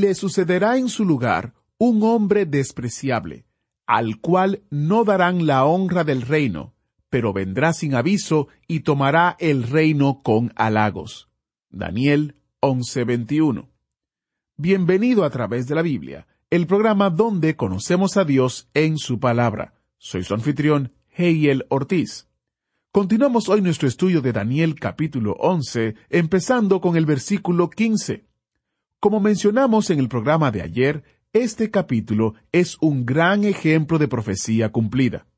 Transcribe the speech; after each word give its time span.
le 0.00 0.14
sucederá 0.14 0.78
en 0.78 0.88
su 0.88 1.04
lugar 1.04 1.54
un 1.78 2.02
hombre 2.02 2.46
despreciable, 2.46 3.44
al 3.86 4.20
cual 4.20 4.62
no 4.70 5.04
darán 5.04 5.46
la 5.46 5.64
honra 5.64 6.04
del 6.04 6.22
reino, 6.22 6.74
pero 7.10 7.32
vendrá 7.32 7.72
sin 7.72 7.94
aviso 7.94 8.48
y 8.66 8.80
tomará 8.80 9.36
el 9.38 9.62
reino 9.64 10.22
con 10.22 10.52
halagos. 10.56 11.28
Daniel 11.70 12.36
11:21. 12.60 13.68
Bienvenido 14.56 15.24
a 15.24 15.30
través 15.30 15.68
de 15.68 15.74
la 15.74 15.82
Biblia, 15.82 16.26
el 16.50 16.66
programa 16.66 17.10
donde 17.10 17.56
conocemos 17.56 18.16
a 18.16 18.24
Dios 18.24 18.68
en 18.74 18.98
su 18.98 19.20
palabra. 19.20 19.74
Soy 19.98 20.24
su 20.24 20.34
anfitrión, 20.34 20.92
Heiel 21.10 21.66
Ortiz. 21.68 22.28
Continuamos 22.92 23.48
hoy 23.50 23.60
nuestro 23.60 23.88
estudio 23.88 24.22
de 24.22 24.32
Daniel 24.32 24.74
capítulo 24.74 25.32
11, 25.38 25.96
empezando 26.08 26.80
con 26.80 26.96
el 26.96 27.04
versículo 27.04 27.68
15. 27.68 28.24
Como 29.06 29.20
mencionamos 29.20 29.90
en 29.90 30.00
el 30.00 30.08
programa 30.08 30.50
de 30.50 30.62
ayer, 30.62 31.04
este 31.32 31.70
capítulo 31.70 32.34
es 32.50 32.76
un 32.80 33.06
gran 33.06 33.44
ejemplo 33.44 33.98
de 33.98 34.08
profecía 34.08 34.72
cumplida. 34.72 35.28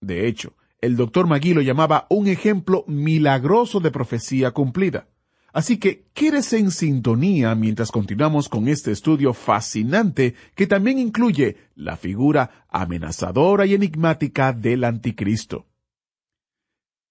De 0.00 0.28
hecho, 0.28 0.54
el 0.80 0.96
doctor 0.96 1.26
Magui 1.26 1.52
lo 1.52 1.60
llamaba 1.60 2.06
un 2.08 2.28
ejemplo 2.28 2.84
milagroso 2.86 3.80
de 3.80 3.90
profecía 3.90 4.52
cumplida. 4.52 5.08
Así 5.52 5.78
que 5.78 6.06
quédese 6.14 6.58
en 6.58 6.70
sintonía 6.70 7.52
mientras 7.56 7.90
continuamos 7.90 8.48
con 8.48 8.68
este 8.68 8.92
estudio 8.92 9.34
fascinante 9.34 10.36
que 10.54 10.68
también 10.68 11.00
incluye 11.00 11.56
la 11.74 11.96
figura 11.96 12.64
amenazadora 12.68 13.66
y 13.66 13.74
enigmática 13.74 14.52
del 14.52 14.84
anticristo. 14.84 15.66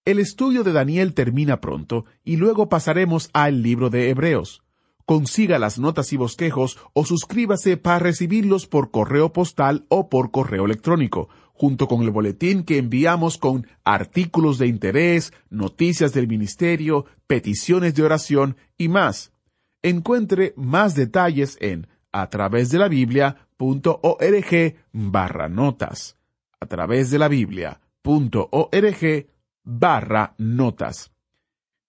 El 0.06 0.20
estudio 0.20 0.64
de 0.64 0.72
Daniel 0.72 1.14
termina 1.14 1.60
pronto 1.60 2.06
y 2.24 2.38
luego 2.38 2.70
pasaremos 2.70 3.30
al 3.34 3.62
libro 3.62 3.90
de 3.90 4.10
Hebreos 4.10 4.64
consiga 5.10 5.58
las 5.58 5.80
notas 5.80 6.14
y 6.14 6.18
bosquejos 6.18 6.78
o 6.94 7.04
suscríbase 7.04 7.78
para 7.78 7.98
recibirlos 7.98 8.68
por 8.68 8.92
correo 8.92 9.34
postal 9.34 9.88
o 9.90 10.08
por 10.08 10.30
correo 10.30 10.66
electrónico, 10.66 11.30
junto 11.52 11.88
con 11.88 12.04
el 12.04 12.12
boletín 12.12 12.64
que 12.64 12.78
enviamos 12.78 13.40
con 13.40 13.66
artículos 13.84 14.60
de 14.60 14.68
interés, 14.68 15.34
noticias 15.50 16.14
del 16.14 16.28
ministerio, 16.28 17.06
peticiones 17.26 17.96
de 17.96 18.04
oración 18.04 18.56
y 18.78 18.88
más. 18.88 19.34
Encuentre 19.82 20.54
más 20.56 20.94
detalles 20.94 21.58
en 21.60 21.88
a 22.12 22.30
través 22.30 22.70
de 22.70 22.78
la 22.78 22.88
Biblia.org 22.88 24.76
barra 24.92 25.50
notas. 25.50 26.18
A 26.60 26.68
través 26.68 27.10
de 27.10 27.18
la 27.18 27.30
Biblia.org 27.30 29.26
barra 29.64 30.36
notas. 30.38 31.12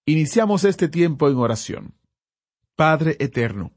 Iniciamos 0.06 0.64
este 0.64 0.88
tiempo 0.88 1.28
en 1.28 1.36
oración. 1.36 1.99
Padre 2.80 3.18
eterno, 3.20 3.72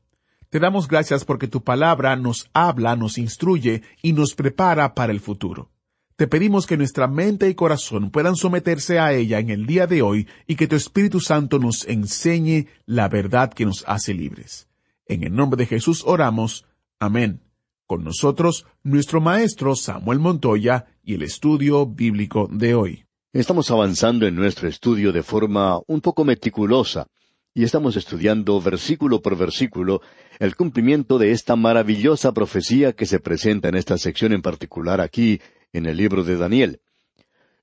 te 0.50 0.60
damos 0.60 0.88
gracias 0.88 1.26
porque 1.26 1.50
tu 1.50 1.62
palabra 1.62 2.16
nos 2.16 2.50
habla, 2.54 2.96
nos 2.96 3.18
instruye 3.18 3.82
y 4.02 4.14
nos 4.14 4.34
prepara 4.34 4.96
para 4.96 5.12
el 5.12 5.20
futuro. 5.20 5.72
Te 6.16 6.26
pedimos 6.26 6.66
que 6.66 6.78
nuestra 6.78 7.10
mente 7.10 7.50
y 7.50 7.54
corazón 7.54 8.12
puedan 8.12 8.38
someterse 8.38 9.00
a 9.00 9.12
ella 9.12 9.40
en 9.40 9.50
el 9.50 9.66
día 9.66 9.88
de 9.88 10.02
hoy 10.02 10.30
y 10.48 10.56
que 10.56 10.68
tu 10.68 10.78
Espíritu 10.78 11.20
Santo 11.20 11.60
nos 11.60 11.86
enseñe 11.86 12.68
la 12.86 13.10
verdad 13.10 13.52
que 13.52 13.66
nos 13.66 13.84
hace 13.88 14.14
libres. 14.14 14.70
En 15.06 15.26
el 15.26 15.36
nombre 15.36 15.58
de 15.58 15.66
Jesús 15.66 16.04
oramos. 16.06 16.66
Amén. 16.98 17.42
Con 17.86 18.06
nosotros, 18.06 18.66
nuestro 18.84 19.20
maestro 19.20 19.76
Samuel 19.76 20.20
Montoya 20.20 20.86
y 21.04 21.16
el 21.16 21.24
estudio 21.24 21.86
bíblico 21.86 22.48
de 22.50 22.74
hoy. 22.74 23.04
Estamos 23.34 23.70
avanzando 23.70 24.26
en 24.28 24.36
nuestro 24.38 24.70
estudio 24.70 25.12
de 25.12 25.24
forma 25.24 25.82
un 25.88 26.00
poco 26.00 26.24
meticulosa 26.24 27.06
y 27.56 27.64
estamos 27.64 27.96
estudiando 27.96 28.60
versículo 28.60 29.22
por 29.22 29.38
versículo 29.38 30.02
el 30.40 30.56
cumplimiento 30.56 31.20
de 31.20 31.32
esta 31.32 31.56
maravillosa 31.56 32.32
profecía 32.34 32.94
que 32.94 33.06
se 33.06 33.20
presenta 33.20 33.70
en 33.70 33.76
esta 33.76 33.98
sección 33.98 34.34
en 34.34 34.42
particular 34.42 35.00
aquí 35.00 35.40
en 35.72 35.86
el 35.86 35.98
libro 35.98 36.24
de 36.24 36.38
Daniel. 36.38 36.82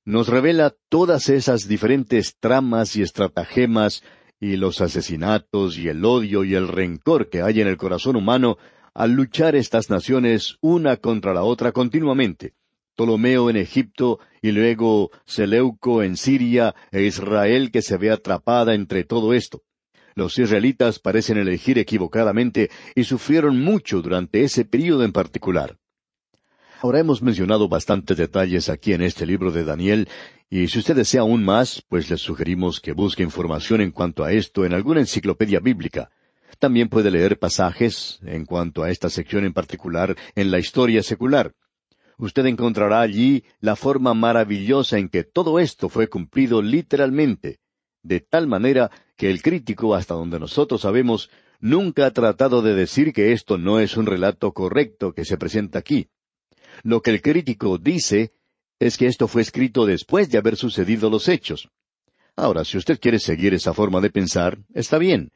Nos 0.05 0.29
revela 0.29 0.75
todas 0.89 1.29
esas 1.29 1.67
diferentes 1.67 2.37
tramas 2.39 2.95
y 2.95 3.03
estratagemas 3.03 4.05
y 4.39 4.57
los 4.57 4.81
asesinatos 4.81 5.77
y 5.77 5.89
el 5.89 6.05
odio 6.05 6.45
y 6.45 6.55
el 6.55 6.69
rencor 6.69 7.29
que 7.29 7.43
hay 7.43 7.61
en 7.61 7.69
el 7.69 7.77
corazón 7.77 8.15
humano 8.15 8.59
al 8.95 9.13
luchar 9.13 9.57
estas 9.57 9.91
naciones 9.91 10.57
una 10.61 10.97
contra 10.97 11.35
la 11.35 11.43
otra 11.43 11.73
continuamente. 11.73 12.55
Ptolomeo 12.95 13.51
en 13.51 13.57
Egipto 13.57 14.21
y 14.41 14.53
luego 14.53 15.11
Seleuco 15.25 16.03
en 16.03 16.17
Siria 16.17 16.75
e 16.93 17.03
Israel 17.03 17.71
que 17.71 17.83
se 17.83 17.97
ve 17.97 18.11
atrapada 18.11 18.75
entre 18.75 19.05
todo 19.05 19.35
esto. 19.35 19.63
Los 20.15 20.39
israelitas 20.39 20.99
parecen 20.99 21.39
elegir 21.39 21.79
equivocadamente 21.79 22.71
y 22.95 23.05
sufrieron 23.05 23.63
mucho 23.63 24.03
durante 24.03 24.43
ese 24.43 24.65
período 24.65 25.05
en 25.05 25.13
particular. 25.13 25.79
Ahora 26.83 27.01
hemos 27.01 27.21
mencionado 27.21 27.69
bastantes 27.69 28.17
detalles 28.17 28.71
aquí 28.71 28.95
en 28.95 29.03
este 29.03 29.27
libro 29.27 29.53
de 29.53 29.65
Daniel, 29.65 30.09
y 30.49 30.67
si 30.69 30.79
usted 30.79 30.97
desea 30.97 31.21
aún 31.21 31.45
más, 31.45 31.85
pues 31.89 32.11
le 32.11 32.17
sugerimos 32.17 32.81
que 32.81 32.93
busque 32.93 33.23
información 33.23 33.83
en 33.83 33.93
cuanto 33.93 34.25
a 34.25 34.33
esto 34.33 34.65
en 34.65 34.73
alguna 34.73 35.01
enciclopedia 35.01 35.61
bíblica. 35.61 36.11
También 36.59 36.89
puede 36.89 37.11
leer 37.11 37.39
pasajes 37.39 38.19
en 38.25 38.47
cuanto 38.47 38.83
a 38.83 38.91
esta 38.91 39.11
sección 39.11 39.45
en 39.45 39.53
particular 39.53 40.17
en 40.35 40.51
la 40.51 40.59
historia 40.59 41.03
secular. 41.03 41.55
Usted 42.19 42.45
encontrará 42.47 43.01
allí 43.01 43.45
la 43.61 43.77
forma 43.77 44.13
maravillosa 44.13 44.99
en 44.99 45.09
que 45.09 45.23
todo 45.23 45.59
esto 45.59 45.89
fue 45.89 46.09
cumplido 46.09 46.61
literalmente, 46.61 47.60
de 48.03 48.21
tal 48.21 48.47
manera 48.47 48.91
que 49.17 49.31
el 49.31 49.43
crítico, 49.43 49.95
hasta 49.95 50.15
donde 50.15 50.41
nosotros 50.41 50.83
sabemos, 50.83 51.31
nunca 51.61 52.07
ha 52.07 52.11
tratado 52.13 52.63
de 52.63 52.75
decir 52.75 53.13
que 53.13 53.33
esto 53.33 53.59
no 53.59 53.81
es 53.81 53.97
un 53.97 54.07
relato 54.07 54.53
correcto 54.53 55.13
que 55.13 55.25
se 55.25 55.37
presenta 55.37 55.79
aquí. 55.79 56.09
Lo 56.83 57.03
que 57.03 57.11
el 57.11 57.23
crítico 57.23 57.79
dice 57.79 58.33
es 58.79 58.97
que 58.97 59.07
esto 59.07 59.29
fue 59.29 59.43
escrito 59.43 59.85
después 59.85 60.31
de 60.31 60.39
haber 60.39 60.57
sucedido 60.57 61.11
los 61.11 61.29
hechos. 61.29 61.69
Ahora, 62.37 62.65
si 62.65 62.79
usted 62.79 62.99
quiere 62.99 63.19
seguir 63.19 63.53
esa 63.53 63.75
forma 63.75 64.01
de 64.01 64.11
pensar, 64.11 64.59
está 64.73 64.97
bien. 64.97 65.31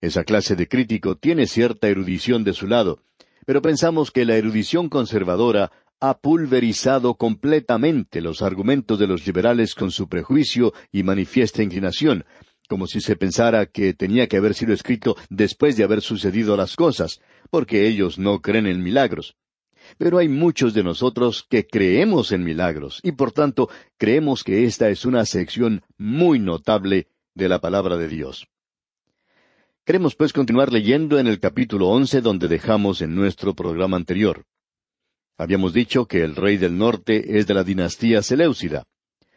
Esa 0.00 0.22
clase 0.22 0.54
de 0.54 0.68
crítico 0.68 1.16
tiene 1.16 1.46
cierta 1.46 1.88
erudición 1.88 2.44
de 2.44 2.52
su 2.52 2.68
lado, 2.68 3.00
pero 3.46 3.62
pensamos 3.62 4.10
que 4.10 4.24
la 4.24 4.36
erudición 4.36 4.88
conservadora 4.88 5.72
ha 6.00 6.18
pulverizado 6.18 7.14
completamente 7.14 8.20
los 8.20 8.42
argumentos 8.42 8.98
de 8.98 9.06
los 9.06 9.26
liberales 9.26 9.74
con 9.74 9.90
su 9.90 10.08
prejuicio 10.08 10.72
y 10.92 11.02
manifiesta 11.02 11.62
inclinación, 11.62 12.24
como 12.68 12.86
si 12.86 13.00
se 13.00 13.16
pensara 13.16 13.66
que 13.66 13.94
tenía 13.94 14.26
que 14.26 14.36
haber 14.36 14.54
sido 14.54 14.74
escrito 14.74 15.16
después 15.30 15.76
de 15.76 15.84
haber 15.84 16.02
sucedido 16.02 16.56
las 16.56 16.76
cosas, 16.76 17.20
porque 17.50 17.86
ellos 17.86 18.18
no 18.18 18.40
creen 18.40 18.66
en 18.66 18.82
milagros. 18.82 19.36
Pero 19.98 20.18
hay 20.18 20.28
muchos 20.28 20.74
de 20.74 20.82
nosotros 20.82 21.46
que 21.48 21.66
creemos 21.66 22.32
en 22.32 22.44
milagros, 22.44 23.00
y 23.02 23.12
por 23.12 23.32
tanto 23.32 23.70
creemos 23.96 24.42
que 24.42 24.64
esta 24.64 24.90
es 24.90 25.04
una 25.04 25.24
sección 25.24 25.82
muy 25.96 26.40
notable 26.40 27.08
de 27.34 27.48
la 27.48 27.60
palabra 27.60 27.96
de 27.96 28.08
Dios. 28.08 28.48
Queremos 29.84 30.16
pues 30.16 30.32
continuar 30.32 30.72
leyendo 30.72 31.20
en 31.20 31.28
el 31.28 31.38
capítulo 31.38 31.88
once 31.88 32.20
donde 32.20 32.48
dejamos 32.48 33.00
en 33.00 33.14
nuestro 33.14 33.54
programa 33.54 33.96
anterior. 33.96 34.44
Habíamos 35.38 35.74
dicho 35.74 36.06
que 36.06 36.22
el 36.22 36.34
rey 36.34 36.56
del 36.56 36.78
norte 36.78 37.38
es 37.38 37.46
de 37.46 37.54
la 37.54 37.62
dinastía 37.62 38.22
Seleucida. 38.22 38.86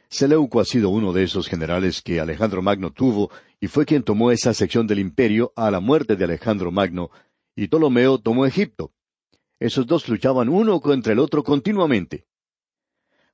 Seleuco 0.10 0.62
ha 0.62 0.66
sido 0.66 0.90
uno 0.90 1.12
de 1.12 1.24
esos 1.24 1.48
generales 1.48 2.02
que 2.02 2.20
Alejandro 2.22 2.62
Magno 2.62 2.92
tuvo 2.92 3.30
y 3.60 3.68
fue 3.68 3.86
quien 3.86 4.04
tomó 4.04 4.32
esa 4.32 4.54
sección 4.54 4.88
del 4.88 5.00
imperio 5.00 5.52
a 5.56 5.70
la 5.70 5.82
muerte 5.82 6.16
de 6.16 6.24
Alejandro 6.24 6.72
Magno, 6.72 7.12
y 7.56 7.68
Ptolomeo 7.68 8.18
tomó 8.18 8.46
Egipto. 8.46 8.94
Esos 9.60 9.86
dos 9.86 10.08
luchaban 10.08 10.48
uno 10.48 10.80
contra 10.80 11.12
el 11.12 11.20
otro 11.20 11.44
continuamente. 11.44 12.26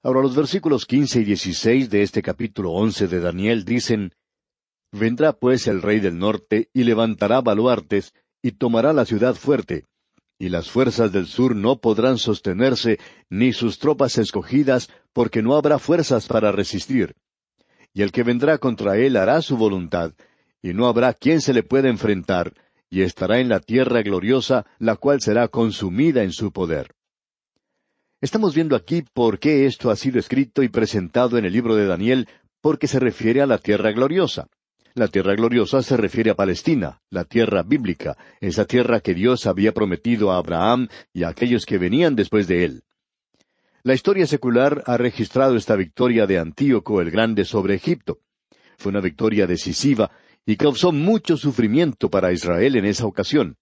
Ahora 0.02 0.22
los 0.22 0.36
versículos 0.36 0.86
quince 0.86 1.22
y 1.22 1.24
dieciséis 1.24 1.90
de 1.92 2.02
este 2.02 2.24
capítulo 2.24 2.72
once 2.72 3.08
de 3.08 3.20
Daniel 3.20 3.64
dicen 3.64 4.12
Vendrá 4.92 5.34
pues 5.34 5.68
el 5.68 5.84
rey 5.84 6.00
del 6.00 6.18
norte 6.18 6.70
y 6.74 6.84
levantará 6.84 7.42
baluartes 7.42 8.14
y 8.42 8.54
tomará 8.54 8.92
la 8.92 9.06
ciudad 9.06 9.36
fuerte, 9.36 9.86
y 10.38 10.50
las 10.50 10.70
fuerzas 10.70 11.12
del 11.12 11.28
sur 11.28 11.56
no 11.56 11.80
podrán 11.80 12.18
sostenerse, 12.18 13.00
ni 13.30 13.54
sus 13.54 13.80
tropas 13.80 14.18
escogidas, 14.18 14.90
porque 15.14 15.42
no 15.42 15.56
habrá 15.56 15.80
fuerzas 15.80 16.28
para 16.28 16.52
resistir. 16.52 17.16
Y 17.94 18.02
el 18.02 18.12
que 18.12 18.24
vendrá 18.24 18.58
contra 18.58 18.98
él 18.98 19.16
hará 19.16 19.42
su 19.42 19.56
voluntad, 19.56 20.14
y 20.62 20.74
no 20.74 20.88
habrá 20.88 21.14
quien 21.14 21.42
se 21.42 21.54
le 21.54 21.64
pueda 21.64 21.90
enfrentar, 21.90 22.54
y 22.90 23.02
estará 23.02 23.40
en 23.40 23.50
la 23.50 23.60
tierra 23.60 24.02
gloriosa, 24.02 24.66
la 24.80 24.96
cual 24.96 25.22
será 25.22 25.48
consumida 25.48 26.24
en 26.24 26.32
su 26.32 26.52
poder. 26.52 26.94
Estamos 28.22 28.56
viendo 28.56 28.76
aquí 28.76 29.04
por 29.14 29.40
qué 29.40 29.66
esto 29.66 29.90
ha 29.90 29.96
sido 29.96 30.20
escrito 30.20 30.64
y 30.64 30.70
presentado 30.70 31.38
en 31.38 31.46
el 31.46 31.54
libro 31.54 31.76
de 31.76 31.86
Daniel, 31.86 32.28
porque 32.62 32.88
se 32.88 33.00
refiere 33.00 33.42
a 33.42 33.46
la 33.46 33.58
tierra 33.58 33.92
gloriosa. 33.92 34.48
La 34.98 35.10
tierra 35.10 35.36
gloriosa 35.36 35.84
se 35.84 35.98
refiere 35.98 36.32
a 36.32 36.36
Palestina, 36.36 37.02
la 37.10 37.26
tierra 37.26 37.64
bíblica, 37.64 38.16
esa 38.40 38.64
tierra 38.64 39.02
que 39.02 39.14
Dios 39.14 39.46
había 39.46 39.74
prometido 39.74 40.32
a 40.32 40.38
Abraham 40.38 40.88
y 41.12 41.24
a 41.24 41.28
aquellos 41.28 41.66
que 41.66 41.78
venían 41.78 42.16
después 42.16 42.48
de 42.48 42.64
él. 42.64 42.84
La 43.84 43.94
historia 43.94 44.26
secular 44.26 44.84
ha 44.86 44.96
registrado 44.96 45.58
esta 45.58 45.76
victoria 45.76 46.26
de 46.28 46.40
Antíoco 46.40 47.02
el 47.02 47.12
Grande 47.12 47.44
sobre 47.44 47.76
Egipto. 47.76 48.20
Fue 48.78 48.90
una 48.90 49.02
victoria 49.02 49.46
decisiva 49.46 50.12
y 50.46 50.56
causó 50.56 50.94
mucho 50.94 51.36
sufrimiento 51.36 52.10
para 52.10 52.32
Israel 52.32 52.78
en 52.78 52.86
esa 52.86 53.06
ocasión. 53.06 53.58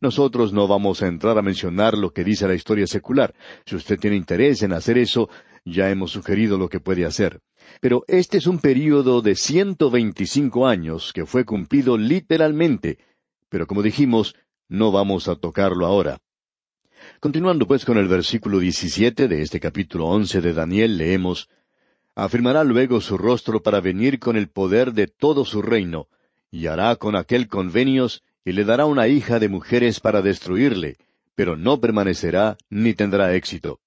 Nosotros 0.00 0.52
no 0.52 0.68
vamos 0.68 1.02
a 1.02 1.08
entrar 1.08 1.36
a 1.36 1.42
mencionar 1.42 1.98
lo 1.98 2.12
que 2.12 2.22
dice 2.22 2.46
la 2.46 2.54
historia 2.54 2.86
secular. 2.86 3.34
Si 3.66 3.74
usted 3.74 3.98
tiene 3.98 4.16
interés 4.16 4.62
en 4.62 4.72
hacer 4.72 4.98
eso, 4.98 5.28
ya 5.64 5.90
hemos 5.90 6.10
sugerido 6.10 6.58
lo 6.58 6.68
que 6.68 6.80
puede 6.80 7.04
hacer. 7.04 7.40
Pero 7.80 8.04
este 8.08 8.38
es 8.38 8.46
un 8.46 8.58
período 8.58 9.22
de 9.22 9.34
ciento 9.34 9.90
veinticinco 9.90 10.66
años 10.66 11.12
que 11.12 11.26
fue 11.26 11.44
cumplido 11.44 11.96
literalmente. 11.96 12.98
Pero 13.48 13.66
como 13.66 13.82
dijimos, 13.82 14.34
no 14.68 14.92
vamos 14.92 15.28
a 15.28 15.36
tocarlo 15.36 15.86
ahora. 15.86 16.18
Continuando 17.18 17.66
pues 17.66 17.84
con 17.84 17.98
el 17.98 18.08
versículo 18.08 18.58
diecisiete 18.58 19.28
de 19.28 19.42
este 19.42 19.60
capítulo 19.60 20.06
once 20.06 20.40
de 20.40 20.52
Daniel, 20.52 20.96
leemos 20.96 21.48
Afirmará 22.14 22.64
luego 22.64 23.00
su 23.00 23.16
rostro 23.16 23.62
para 23.62 23.80
venir 23.80 24.18
con 24.18 24.36
el 24.36 24.48
poder 24.48 24.92
de 24.92 25.06
todo 25.06 25.44
su 25.44 25.62
reino, 25.62 26.08
y 26.50 26.66
hará 26.66 26.96
con 26.96 27.16
aquel 27.16 27.48
convenios, 27.48 28.22
y 28.44 28.52
le 28.52 28.64
dará 28.64 28.86
una 28.86 29.08
hija 29.08 29.38
de 29.38 29.48
mujeres 29.48 30.00
para 30.00 30.20
destruirle, 30.20 30.96
pero 31.34 31.56
no 31.56 31.80
permanecerá 31.80 32.58
ni 32.68 32.94
tendrá 32.94 33.34
éxito. 33.34 33.80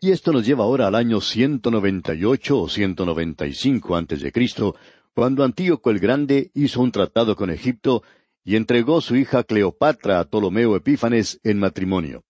Y 0.00 0.10
esto 0.10 0.32
nos 0.32 0.46
lleva 0.46 0.64
ahora 0.64 0.88
al 0.88 0.94
año 0.94 1.20
198 1.20 2.58
o 2.58 2.68
195 2.68 3.96
antes 3.96 4.20
de 4.20 4.30
Cristo, 4.30 4.76
cuando 5.14 5.42
Antíoco 5.42 5.90
el 5.90 5.98
Grande 5.98 6.50
hizo 6.54 6.82
un 6.82 6.92
tratado 6.92 7.34
con 7.34 7.50
Egipto 7.50 8.02
y 8.44 8.56
entregó 8.56 9.00
su 9.00 9.16
hija 9.16 9.42
Cleopatra 9.44 10.20
a 10.20 10.24
Ptolomeo 10.24 10.76
Epífanes 10.76 11.40
en 11.42 11.58
matrimonio. 11.58 12.24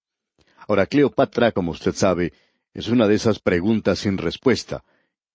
Ahora, 0.68 0.86
Cleopatra, 0.86 1.52
como 1.52 1.72
usted 1.72 1.92
sabe, 1.94 2.32
es 2.72 2.88
una 2.88 3.08
de 3.08 3.16
esas 3.16 3.40
preguntas 3.40 3.98
sin 3.98 4.16
respuesta. 4.16 4.84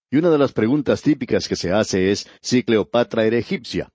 Y 0.09 0.17
una 0.17 0.29
de 0.29 0.37
las 0.37 0.53
preguntas 0.53 1.01
típicas 1.01 1.47
que 1.47 1.55
se 1.55 1.71
hace 1.71 2.11
es 2.11 2.29
si 2.41 2.63
Cleopatra 2.63 3.25
era 3.25 3.37
egipcia. 3.37 3.89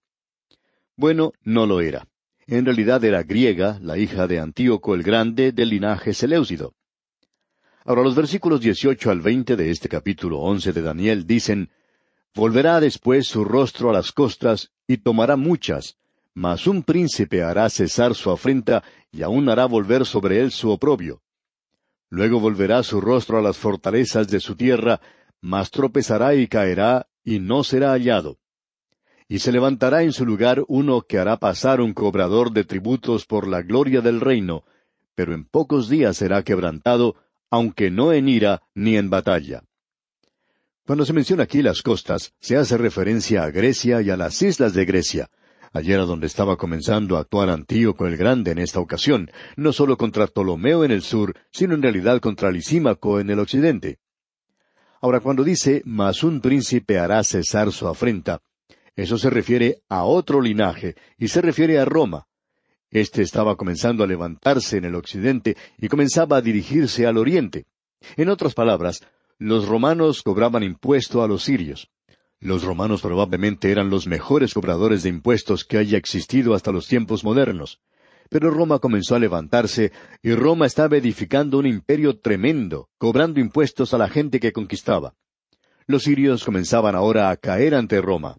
Bueno, 0.97 1.33
no 1.43 1.67
lo 1.67 1.81
era. 1.81 2.07
En 2.47 2.65
realidad 2.65 3.03
era 3.05 3.23
griega, 3.23 3.79
la 3.83 3.99
hija 3.99 4.27
de 4.27 4.39
Antíoco 4.39 4.95
el 4.95 5.03
Grande 5.03 5.53
del 5.53 5.71
linaje 5.71 6.15
Seleucido. 6.15 6.75
Ahora 7.89 8.03
los 8.03 8.17
versículos 8.17 8.61
18 8.61 9.13
al 9.13 9.21
20 9.21 9.55
de 9.55 9.71
este 9.71 9.89
capítulo 9.89 10.41
11 10.41 10.73
de 10.73 10.83
Daniel 10.83 11.25
dicen, 11.25 11.71
Volverá 12.35 12.81
después 12.81 13.29
su 13.29 13.45
rostro 13.45 13.91
a 13.91 13.93
las 13.93 14.11
costas 14.11 14.73
y 14.89 14.97
tomará 14.97 15.37
muchas, 15.37 15.97
mas 16.35 16.67
un 16.67 16.83
príncipe 16.83 17.45
hará 17.45 17.71
cesar 17.71 18.17
su 18.17 18.33
afrenta 18.33 18.83
y 19.13 19.23
aún 19.23 19.49
hará 19.49 19.67
volver 19.67 20.05
sobre 20.05 20.41
él 20.41 20.51
su 20.51 20.73
oprobio. 20.73 21.23
Luego 22.11 22.41
volverá 22.41 22.83
su 22.83 23.01
rostro 23.01 23.39
a 23.39 23.43
las 23.43 23.57
fortalezas 23.57 24.27
de 24.27 24.41
su 24.41 24.57
tierra, 24.57 25.01
mas 25.41 25.71
tropezará 25.71 26.35
y 26.35 26.49
caerá, 26.49 27.07
y 27.23 27.39
no 27.39 27.63
será 27.63 27.93
hallado. 27.93 28.39
Y 29.29 29.39
se 29.39 29.53
levantará 29.53 30.03
en 30.03 30.13
su 30.13 30.27
lugar 30.27 30.65
uno 30.67 31.03
que 31.03 31.19
hará 31.19 31.37
pasar 31.37 31.81
un 31.81 31.95
cobrador 31.95 32.51
de 32.51 32.65
tributos 32.65 33.27
por 33.27 33.47
la 33.47 33.63
gloria 33.63 34.01
del 34.01 34.21
reino, 34.21 34.65
pero 35.15 35.35
en 35.35 35.45
pocos 35.45 35.89
días 35.89 36.17
será 36.17 36.43
quebrantado, 36.43 37.15
aunque 37.51 37.91
no 37.91 38.13
en 38.13 38.29
ira 38.29 38.63
ni 38.75 38.97
en 38.97 39.11
batalla. 39.11 39.63
Cuando 40.87 41.05
se 41.05 41.13
menciona 41.13 41.45
aquí 41.45 41.63
las 41.63 41.83
costas, 41.83 42.33
se 42.41 42.57
hace 42.57 42.79
referencia 42.79 43.43
a 43.43 43.51
Grecia 43.51 44.03
y 44.03 44.11
a 44.11 44.17
las 44.17 44.41
islas 44.43 44.73
de 44.73 44.85
Grecia. 44.85 45.31
Allí 45.73 45.93
era 45.93 46.05
donde 46.05 46.27
estaba 46.27 46.57
comenzando 46.57 47.17
a 47.17 47.21
actuar 47.21 47.51
Antíoco 47.51 48.07
el 48.07 48.17
Grande 48.17 48.53
en 48.53 48.59
esta 48.59 48.81
ocasión, 48.81 49.31
no 49.57 49.73
solo 49.73 49.97
contra 49.97 50.27
Ptolomeo 50.27 50.85
en 50.85 50.93
el 50.93 51.03
sur, 51.03 51.35
sino 51.51 51.75
en 51.75 51.83
realidad 51.83 52.21
contra 52.21 52.51
Lisímaco 52.51 53.21
en 53.21 53.31
el 53.31 53.41
occidente. 53.41 53.99
Ahora, 55.01 55.21
cuando 55.21 55.45
dice, 55.45 55.83
mas 55.85 56.23
un 56.23 56.41
príncipe 56.41 56.99
hará 56.99 57.23
cesar 57.25 57.73
su 57.73 57.89
afrenta, 57.89 58.41
eso 58.97 59.19
se 59.19 59.29
refiere 59.29 59.83
a 59.91 60.05
otro 60.05 60.41
linaje 60.41 60.95
y 61.19 61.29
se 61.29 61.43
refiere 61.43 61.79
a 61.79 61.85
Roma. 61.85 62.27
Este 62.91 63.23
estaba 63.23 63.57
comenzando 63.57 64.05
a 64.05 64.07
levantarse 64.07 64.77
en 64.77 64.85
el 64.85 64.95
occidente 64.95 65.57
y 65.79 65.89
comenzaba 65.89 66.37
a 66.37 66.43
dirigirse 66.43 67.07
al 67.07 67.19
oriente. 67.19 67.67
En 68.17 68.29
otras 68.29 68.55
palabras, 68.55 69.03
los 69.39 69.67
romanos 69.67 70.23
cobraban 70.23 70.63
impuesto 70.63 71.23
a 71.23 71.29
los 71.29 71.43
sirios. 71.43 71.91
Los 72.39 72.63
romanos 72.65 73.03
probablemente 73.03 73.71
eran 73.71 73.91
los 73.91 74.07
mejores 74.07 74.55
cobradores 74.55 75.03
de 75.03 75.09
impuestos 75.09 75.65
que 75.65 75.79
haya 75.79 75.99
existido 75.99 76.55
hasta 76.55 76.71
los 76.71 76.87
tiempos 76.87 77.25
modernos. 77.25 77.81
Pero 78.29 78.51
Roma 78.51 78.79
comenzó 78.79 79.15
a 79.15 79.19
levantarse 79.19 79.93
y 80.23 80.33
Roma 80.35 80.67
estaba 80.67 80.97
edificando 80.97 81.59
un 81.59 81.67
imperio 81.67 82.19
tremendo, 82.19 82.89
cobrando 82.99 83.41
impuestos 83.41 83.95
a 83.95 83.99
la 83.99 84.09
gente 84.09 84.41
que 84.41 84.53
conquistaba. 84.53 85.15
Los 85.87 86.05
sirios 86.05 86.45
comenzaban 86.45 86.95
ahora 86.95 87.31
a 87.31 87.37
caer 87.37 87.75
ante 87.75 88.01
Roma. 88.01 88.37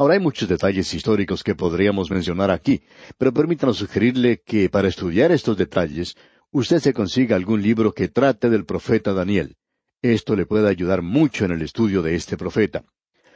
Ahora 0.00 0.14
hay 0.14 0.20
muchos 0.20 0.48
detalles 0.48 0.94
históricos 0.94 1.44
que 1.44 1.54
podríamos 1.54 2.10
mencionar 2.10 2.50
aquí, 2.50 2.80
pero 3.18 3.34
permítanos 3.34 3.76
sugerirle 3.76 4.40
que 4.40 4.70
para 4.70 4.88
estudiar 4.88 5.30
estos 5.30 5.58
detalles, 5.58 6.16
usted 6.50 6.78
se 6.78 6.94
consiga 6.94 7.36
algún 7.36 7.60
libro 7.60 7.92
que 7.92 8.08
trate 8.08 8.48
del 8.48 8.64
profeta 8.64 9.12
Daniel. 9.12 9.58
Esto 10.00 10.36
le 10.36 10.46
puede 10.46 10.70
ayudar 10.70 11.02
mucho 11.02 11.44
en 11.44 11.50
el 11.50 11.60
estudio 11.60 12.00
de 12.00 12.14
este 12.14 12.38
profeta. 12.38 12.82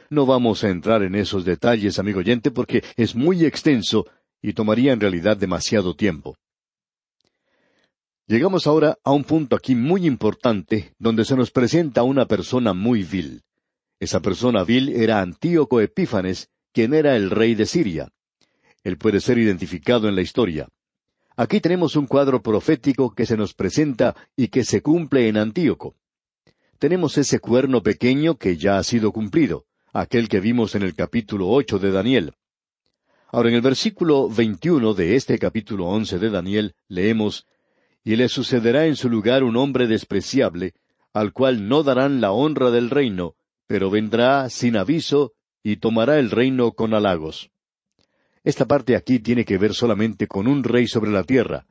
No 0.09 0.25
vamos 0.25 0.63
a 0.63 0.69
entrar 0.69 1.03
en 1.03 1.13
esos 1.13 1.45
detalles, 1.45 1.99
amigo 1.99 2.21
oyente, 2.21 2.49
porque 2.49 2.83
es 2.97 3.13
muy 3.13 3.45
extenso 3.45 4.07
y 4.41 4.53
tomaría 4.53 4.91
en 4.91 5.01
realidad 5.01 5.37
demasiado 5.37 5.95
tiempo. 5.95 6.35
Llegamos 8.25 8.65
ahora 8.65 8.97
a 9.03 9.11
un 9.11 9.23
punto 9.23 9.55
aquí 9.55 9.75
muy 9.75 10.07
importante, 10.07 10.95
donde 10.97 11.25
se 11.25 11.35
nos 11.35 11.51
presenta 11.51 12.01
una 12.01 12.25
persona 12.25 12.73
muy 12.73 13.03
vil. 13.03 13.43
Esa 13.99 14.19
persona 14.19 14.63
vil 14.63 14.89
era 14.89 15.21
Antíoco 15.21 15.79
Epífanes, 15.79 16.49
quien 16.75 16.93
era 16.93 17.15
el 17.15 17.31
rey 17.31 17.55
de 17.55 17.65
Siria. 17.65 18.11
Él 18.83 18.97
puede 18.97 19.21
ser 19.21 19.37
identificado 19.37 20.09
en 20.09 20.15
la 20.15 20.21
historia. 20.21 20.67
Aquí 21.37 21.61
tenemos 21.61 21.95
un 21.95 22.05
cuadro 22.05 22.41
profético 22.41 23.15
que 23.15 23.25
se 23.25 23.37
nos 23.37 23.53
presenta 23.53 24.13
y 24.35 24.49
que 24.49 24.65
se 24.65 24.81
cumple 24.81 25.29
en 25.29 25.37
Antíoco. 25.37 25.95
Tenemos 26.77 27.17
ese 27.17 27.39
cuerno 27.39 27.81
pequeño 27.81 28.35
que 28.35 28.57
ya 28.57 28.77
ha 28.77 28.83
sido 28.83 29.13
cumplido, 29.13 29.63
aquel 29.93 30.27
que 30.27 30.41
vimos 30.41 30.75
en 30.75 30.83
el 30.83 30.95
capítulo 30.95 31.47
ocho 31.47 31.79
de 31.79 31.91
Daniel. 31.91 32.33
Ahora 33.31 33.47
en 33.47 33.55
el 33.55 33.61
versículo 33.61 34.27
veintiuno 34.27 34.93
de 34.93 35.15
este 35.15 35.39
capítulo 35.39 35.85
once 35.85 36.19
de 36.19 36.29
Daniel 36.29 36.75
leemos 36.89 37.47
Y 38.03 38.17
le 38.17 38.27
sucederá 38.27 38.85
en 38.85 38.97
su 38.97 39.09
lugar 39.09 39.45
un 39.45 39.55
hombre 39.55 39.87
despreciable, 39.87 40.73
al 41.13 41.31
cual 41.31 41.69
no 41.69 41.83
darán 41.83 42.19
la 42.19 42.33
honra 42.33 42.69
del 42.69 42.89
reino, 42.89 43.35
pero 43.65 43.89
vendrá 43.89 44.49
sin 44.49 44.75
aviso 44.75 45.31
y 45.65 45.77
tomará 45.77 46.19
el 46.19 46.29
reino 46.29 46.73
con 46.73 46.93
halagos. 46.93 47.49
Esta 48.43 48.67
parte 48.67 48.95
aquí 48.95 49.17
tiene 49.17 49.45
que 49.45 49.57
ver 49.57 49.73
solamente 49.73 50.27
con 50.27 50.45
un 50.45 50.63
rey 50.63 50.85
sobre 50.85 51.09
la 51.09 51.23
tierra, 51.23 51.65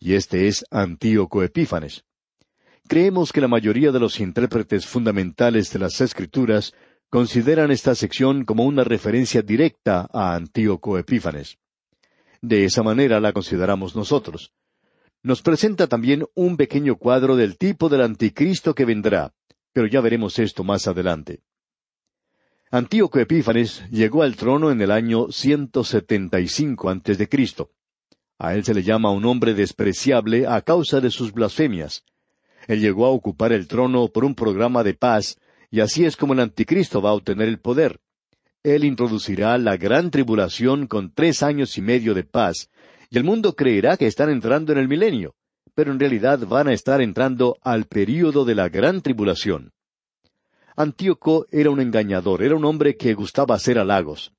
y 0.00 0.14
este 0.14 0.48
es 0.48 0.64
Antíoco 0.72 1.44
Epífanes. 1.44 2.04
Creemos 2.88 3.30
que 3.30 3.40
la 3.40 3.46
mayoría 3.46 3.92
de 3.92 4.00
los 4.00 4.18
intérpretes 4.18 4.84
fundamentales 4.84 5.72
de 5.72 5.78
las 5.78 6.00
Escrituras 6.00 6.74
consideran 7.08 7.70
esta 7.70 7.94
sección 7.94 8.44
como 8.44 8.64
una 8.64 8.82
referencia 8.82 9.42
directa 9.42 10.08
a 10.12 10.34
Antíoco 10.34 10.98
Epífanes. 10.98 11.56
De 12.42 12.64
esa 12.64 12.82
manera 12.82 13.20
la 13.20 13.32
consideramos 13.32 13.94
nosotros. 13.94 14.50
Nos 15.22 15.42
presenta 15.42 15.86
también 15.86 16.24
un 16.34 16.56
pequeño 16.56 16.96
cuadro 16.96 17.36
del 17.36 17.56
tipo 17.58 17.88
del 17.88 18.00
anticristo 18.00 18.74
que 18.74 18.84
vendrá, 18.84 19.32
pero 19.72 19.86
ya 19.86 20.00
veremos 20.00 20.40
esto 20.40 20.64
más 20.64 20.88
adelante. 20.88 21.42
Antíoco 22.72 23.20
Epífanes 23.20 23.84
llegó 23.90 24.24
al 24.24 24.34
trono 24.34 24.72
en 24.72 24.80
el 24.80 24.90
año 24.90 25.30
175 25.30 26.90
antes 26.90 27.16
de 27.16 27.28
Cristo. 27.28 27.70
A 28.38 28.54
él 28.54 28.64
se 28.64 28.74
le 28.74 28.82
llama 28.82 29.12
un 29.12 29.24
hombre 29.24 29.54
despreciable 29.54 30.48
a 30.48 30.60
causa 30.62 31.00
de 31.00 31.12
sus 31.12 31.32
blasfemias. 31.32 32.04
Él 32.66 32.80
llegó 32.80 33.06
a 33.06 33.10
ocupar 33.10 33.52
el 33.52 33.68
trono 33.68 34.08
por 34.08 34.24
un 34.24 34.34
programa 34.34 34.82
de 34.82 34.94
paz 34.94 35.38
y 35.70 35.78
así 35.78 36.04
es 36.04 36.16
como 36.16 36.32
el 36.32 36.40
anticristo 36.40 37.00
va 37.00 37.10
a 37.10 37.14
obtener 37.14 37.46
el 37.46 37.60
poder. 37.60 38.00
Él 38.64 38.84
introducirá 38.84 39.56
la 39.58 39.76
gran 39.76 40.10
tribulación 40.10 40.88
con 40.88 41.12
tres 41.12 41.44
años 41.44 41.78
y 41.78 41.82
medio 41.82 42.14
de 42.14 42.24
paz, 42.24 42.68
y 43.10 43.16
el 43.16 43.22
mundo 43.22 43.54
creerá 43.54 43.96
que 43.96 44.08
están 44.08 44.28
entrando 44.28 44.72
en 44.72 44.78
el 44.78 44.88
milenio, 44.88 45.36
pero 45.76 45.92
en 45.92 46.00
realidad 46.00 46.40
van 46.40 46.66
a 46.66 46.72
estar 46.72 47.00
entrando 47.00 47.56
al 47.62 47.84
período 47.84 48.44
de 48.44 48.56
la 48.56 48.68
gran 48.68 49.02
tribulación. 49.02 49.72
Antíoco 50.78 51.46
era 51.50 51.70
un 51.70 51.80
engañador, 51.80 52.42
era 52.42 52.54
un 52.54 52.66
hombre 52.66 52.98
que 52.98 53.14
gustaba 53.14 53.54
hacer 53.54 53.78
halagos. 53.78 54.34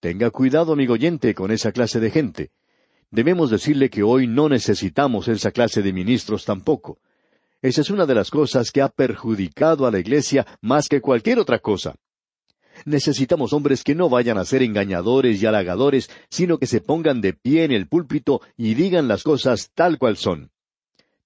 Tenga 0.00 0.30
cuidado, 0.30 0.74
amigo 0.74 0.92
oyente, 0.92 1.34
con 1.34 1.50
esa 1.50 1.72
clase 1.72 1.98
de 1.98 2.10
gente. 2.10 2.50
Debemos 3.10 3.48
decirle 3.48 3.88
que 3.88 4.02
hoy 4.02 4.26
no 4.26 4.50
necesitamos 4.50 5.28
esa 5.28 5.50
clase 5.50 5.80
de 5.80 5.94
ministros 5.94 6.44
tampoco. 6.44 6.98
Esa 7.62 7.80
es 7.80 7.88
una 7.88 8.04
de 8.04 8.14
las 8.14 8.30
cosas 8.30 8.70
que 8.70 8.82
ha 8.82 8.90
perjudicado 8.90 9.86
a 9.86 9.90
la 9.90 9.98
Iglesia 9.98 10.46
más 10.60 10.90
que 10.90 11.00
cualquier 11.00 11.38
otra 11.38 11.58
cosa. 11.58 11.94
Necesitamos 12.84 13.54
hombres 13.54 13.82
que 13.82 13.94
no 13.94 14.10
vayan 14.10 14.36
a 14.36 14.44
ser 14.44 14.62
engañadores 14.62 15.42
y 15.42 15.46
halagadores, 15.46 16.10
sino 16.28 16.58
que 16.58 16.66
se 16.66 16.82
pongan 16.82 17.22
de 17.22 17.32
pie 17.32 17.64
en 17.64 17.72
el 17.72 17.88
púlpito 17.88 18.42
y 18.58 18.74
digan 18.74 19.08
las 19.08 19.22
cosas 19.22 19.70
tal 19.74 19.96
cual 19.96 20.18
son. 20.18 20.51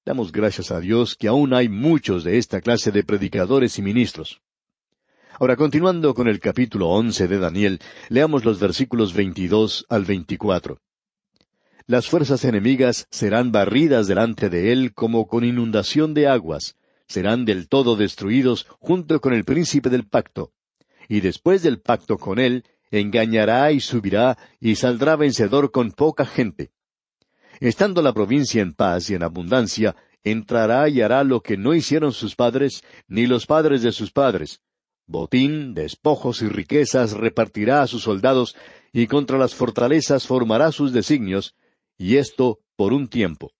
Damos 0.07 0.31
gracias 0.31 0.71
a 0.71 0.79
Dios 0.79 1.17
que 1.17 1.27
aún 1.27 1.53
hay 1.53 1.69
muchos 1.69 2.23
de 2.23 2.39
esta 2.39 2.61
clase 2.61 2.93
de 2.93 3.03
predicadores 3.03 3.77
y 3.81 3.83
ministros. 3.83 4.41
Ahora, 5.41 5.57
continuando 5.57 6.15
con 6.15 6.29
el 6.29 6.39
capítulo 6.39 6.91
once 6.91 7.27
de 7.27 7.41
Daniel, 7.41 7.81
leamos 8.09 8.45
los 8.45 8.61
versículos 8.61 9.15
veintidós 9.15 9.85
al 9.89 10.05
veinticuatro. 10.05 10.79
Las 11.89 12.07
fuerzas 12.07 12.45
enemigas 12.45 13.09
serán 13.11 13.51
barridas 13.51 14.07
delante 14.07 14.49
de 14.49 14.71
él 14.71 14.95
como 14.95 15.27
con 15.27 15.43
inundación 15.43 16.15
de 16.15 16.29
aguas, 16.29 16.77
serán 17.09 17.45
del 17.45 17.69
todo 17.69 17.97
destruidos 17.97 18.69
junto 18.79 19.21
con 19.21 19.33
el 19.35 19.45
príncipe 19.45 19.91
del 19.91 20.07
pacto. 20.07 20.53
Y 21.09 21.19
después 21.19 21.65
del 21.65 21.81
pacto 21.81 22.17
con 22.17 22.39
él, 22.39 22.63
engañará 22.93 23.73
y 23.73 23.81
subirá 23.81 24.39
y 24.61 24.77
saldrá 24.77 25.17
vencedor 25.17 25.73
con 25.73 25.91
poca 25.91 26.25
gente. 26.25 26.71
Estando 27.61 28.03
la 28.03 28.13
provincia 28.13 28.61
en 28.63 28.73
paz 28.73 29.11
y 29.11 29.15
en 29.15 29.23
abundancia, 29.23 29.97
entrará 30.25 30.89
y 30.89 31.01
hará 31.01 31.25
lo 31.25 31.41
que 31.41 31.57
no 31.57 31.75
hicieron 31.75 32.13
sus 32.13 32.35
padres, 32.35 32.83
ni 33.09 33.27
los 33.27 33.47
padres 33.47 33.83
de 33.83 33.93
sus 33.93 34.11
padres. 34.11 34.61
Botín, 35.07 35.73
despojos 35.73 36.43
y 36.43 36.49
riquezas 36.49 37.13
repartirá 37.13 37.83
a 37.83 37.87
sus 37.87 38.03
soldados, 38.03 38.57
y 38.93 39.07
contra 39.07 39.39
las 39.39 39.55
fortalezas 39.55 40.27
formará 40.27 40.73
sus 40.73 40.93
designios, 40.93 41.55
y 41.97 42.17
esto 42.17 42.61
por 42.77 42.93
un 42.93 43.09
tiempo. 43.09 43.53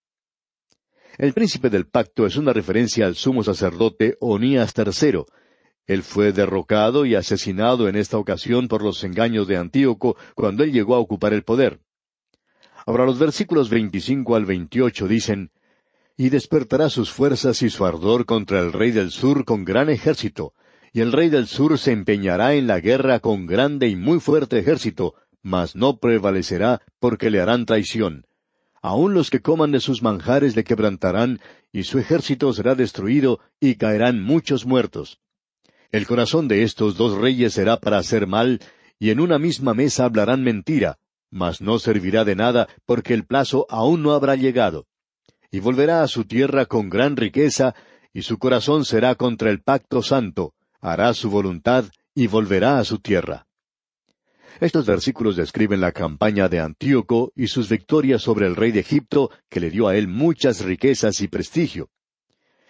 El 1.17 1.33
príncipe 1.33 1.69
del 1.69 1.87
pacto 1.87 2.27
es 2.27 2.35
una 2.35 2.53
referencia 2.53 3.07
al 3.07 3.15
sumo 3.15 3.43
sacerdote 3.43 4.17
Onías 4.19 4.73
III. 4.77 5.23
Él 5.87 6.03
fue 6.03 6.33
derrocado 6.33 7.05
y 7.05 7.15
asesinado 7.15 7.87
en 7.87 7.95
esta 7.95 8.17
ocasión 8.17 8.67
por 8.67 8.83
los 8.83 9.03
engaños 9.03 9.47
de 9.47 9.57
Antíoco 9.57 10.17
cuando 10.35 10.63
él 10.63 10.73
llegó 10.73 10.95
a 10.95 10.99
ocupar 10.99 11.33
el 11.33 11.43
poder. 11.43 11.79
Ahora 12.87 13.05
los 13.05 13.19
versículos 13.19 13.69
25 13.69 14.33
al 14.37 14.45
28 14.45 15.09
dicen, 15.09 15.51
Y 16.15 16.29
despertará 16.29 16.89
sus 16.89 17.11
fuerzas 17.11 17.61
y 17.61 17.69
su 17.69 17.85
ardor 17.85 18.25
contra 18.25 18.61
el 18.61 18.71
rey 18.71 18.91
del 18.91 19.11
sur 19.11 19.43
con 19.43 19.65
gran 19.65 19.89
ejército, 19.89 20.53
y 20.93 21.01
el 21.01 21.11
rey 21.11 21.27
del 21.29 21.47
sur 21.47 21.77
se 21.77 21.91
empeñará 21.91 22.55
en 22.55 22.65
la 22.65 22.79
guerra 22.79 23.19
con 23.19 23.45
grande 23.45 23.89
y 23.89 23.97
muy 23.97 24.21
fuerte 24.21 24.57
ejército, 24.57 25.15
mas 25.41 25.75
no 25.75 25.97
prevalecerá 25.97 26.81
porque 26.97 27.29
le 27.29 27.41
harán 27.41 27.65
traición. 27.65 28.25
Aun 28.81 29.13
los 29.13 29.29
que 29.31 29.41
coman 29.41 29.73
de 29.73 29.81
sus 29.81 30.01
manjares 30.01 30.55
le 30.55 30.63
quebrantarán, 30.63 31.41
y 31.73 31.83
su 31.83 31.99
ejército 31.99 32.53
será 32.53 32.73
destruido, 32.73 33.41
y 33.59 33.75
caerán 33.75 34.23
muchos 34.23 34.65
muertos. 34.65 35.19
El 35.91 36.07
corazón 36.07 36.47
de 36.47 36.63
estos 36.63 36.95
dos 36.95 37.17
reyes 37.17 37.51
será 37.51 37.81
para 37.81 37.97
hacer 37.97 38.27
mal, 38.27 38.61
y 38.97 39.09
en 39.09 39.19
una 39.19 39.39
misma 39.39 39.73
mesa 39.73 40.05
hablarán 40.05 40.41
mentira, 40.41 40.99
mas 41.29 41.61
no 41.61 41.79
servirá 41.79 42.25
de 42.25 42.35
nada, 42.35 42.67
porque 42.85 43.13
el 43.13 43.25
plazo 43.25 43.65
aún 43.69 44.03
no 44.03 44.13
habrá 44.13 44.35
llegado. 44.35 44.85
Y 45.51 45.59
volverá 45.59 46.03
a 46.03 46.07
su 46.07 46.25
tierra 46.25 46.65
con 46.65 46.89
gran 46.89 47.15
riqueza, 47.15 47.75
y 48.13 48.23
su 48.23 48.37
corazón 48.37 48.85
será 48.85 49.15
contra 49.15 49.49
el 49.49 49.61
pacto 49.61 50.01
santo, 50.01 50.53
hará 50.79 51.13
su 51.13 51.29
voluntad, 51.29 51.85
y 52.15 52.27
volverá 52.27 52.79
a 52.79 52.83
su 52.83 52.99
tierra. 52.99 53.47
Estos 54.59 54.87
versículos 54.87 55.35
describen 55.35 55.81
la 55.81 55.91
campaña 55.91 56.49
de 56.49 56.59
Antíoco 56.59 57.31
y 57.35 57.47
sus 57.47 57.69
victorias 57.69 58.23
sobre 58.23 58.47
el 58.47 58.55
rey 58.55 58.71
de 58.71 58.79
Egipto, 58.79 59.29
que 59.49 59.59
le 59.59 59.69
dio 59.69 59.87
a 59.87 59.95
él 59.95 60.07
muchas 60.07 60.63
riquezas 60.63 61.21
y 61.21 61.27
prestigio. 61.27 61.89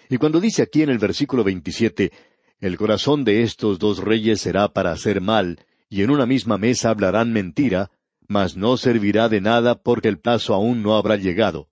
Y 0.10 0.18
cuando 0.18 0.42
dice 0.42 0.64
aquí 0.64 0.82
en 0.82 0.90
el 0.90 0.98
versículo 0.98 1.46
27, 1.46 2.12
el 2.60 2.78
corazón 2.78 3.24
de 3.24 3.44
estos 3.44 3.80
dos 3.80 4.00
reyes 4.00 4.42
será 4.42 4.68
para 4.68 4.92
hacer 4.92 5.22
mal, 5.22 5.66
y 5.90 6.02
en 6.02 6.10
una 6.10 6.26
misma 6.26 6.58
mesa 6.58 6.90
hablarán 6.90 7.32
mentira, 7.32 7.92
mas 8.28 8.58
no 8.58 8.78
servirá 8.78 9.30
de 9.30 9.42
nada 9.42 9.76
porque 9.82 10.08
el 10.08 10.20
plazo 10.20 10.54
aún 10.54 10.84
no 10.84 10.96
habrá 10.96 11.16
llegado. 11.16 11.70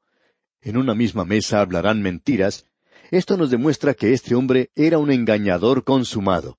En 0.61 0.77
una 0.77 0.95
misma 0.95 1.25
mesa 1.25 1.61
hablarán 1.61 2.01
mentiras. 2.01 2.65
Esto 3.11 3.37
nos 3.37 3.51
demuestra 3.51 3.93
que 3.93 4.13
este 4.13 4.35
hombre 4.35 4.71
era 4.75 4.97
un 4.97 5.11
engañador 5.11 5.83
consumado. 5.83 6.57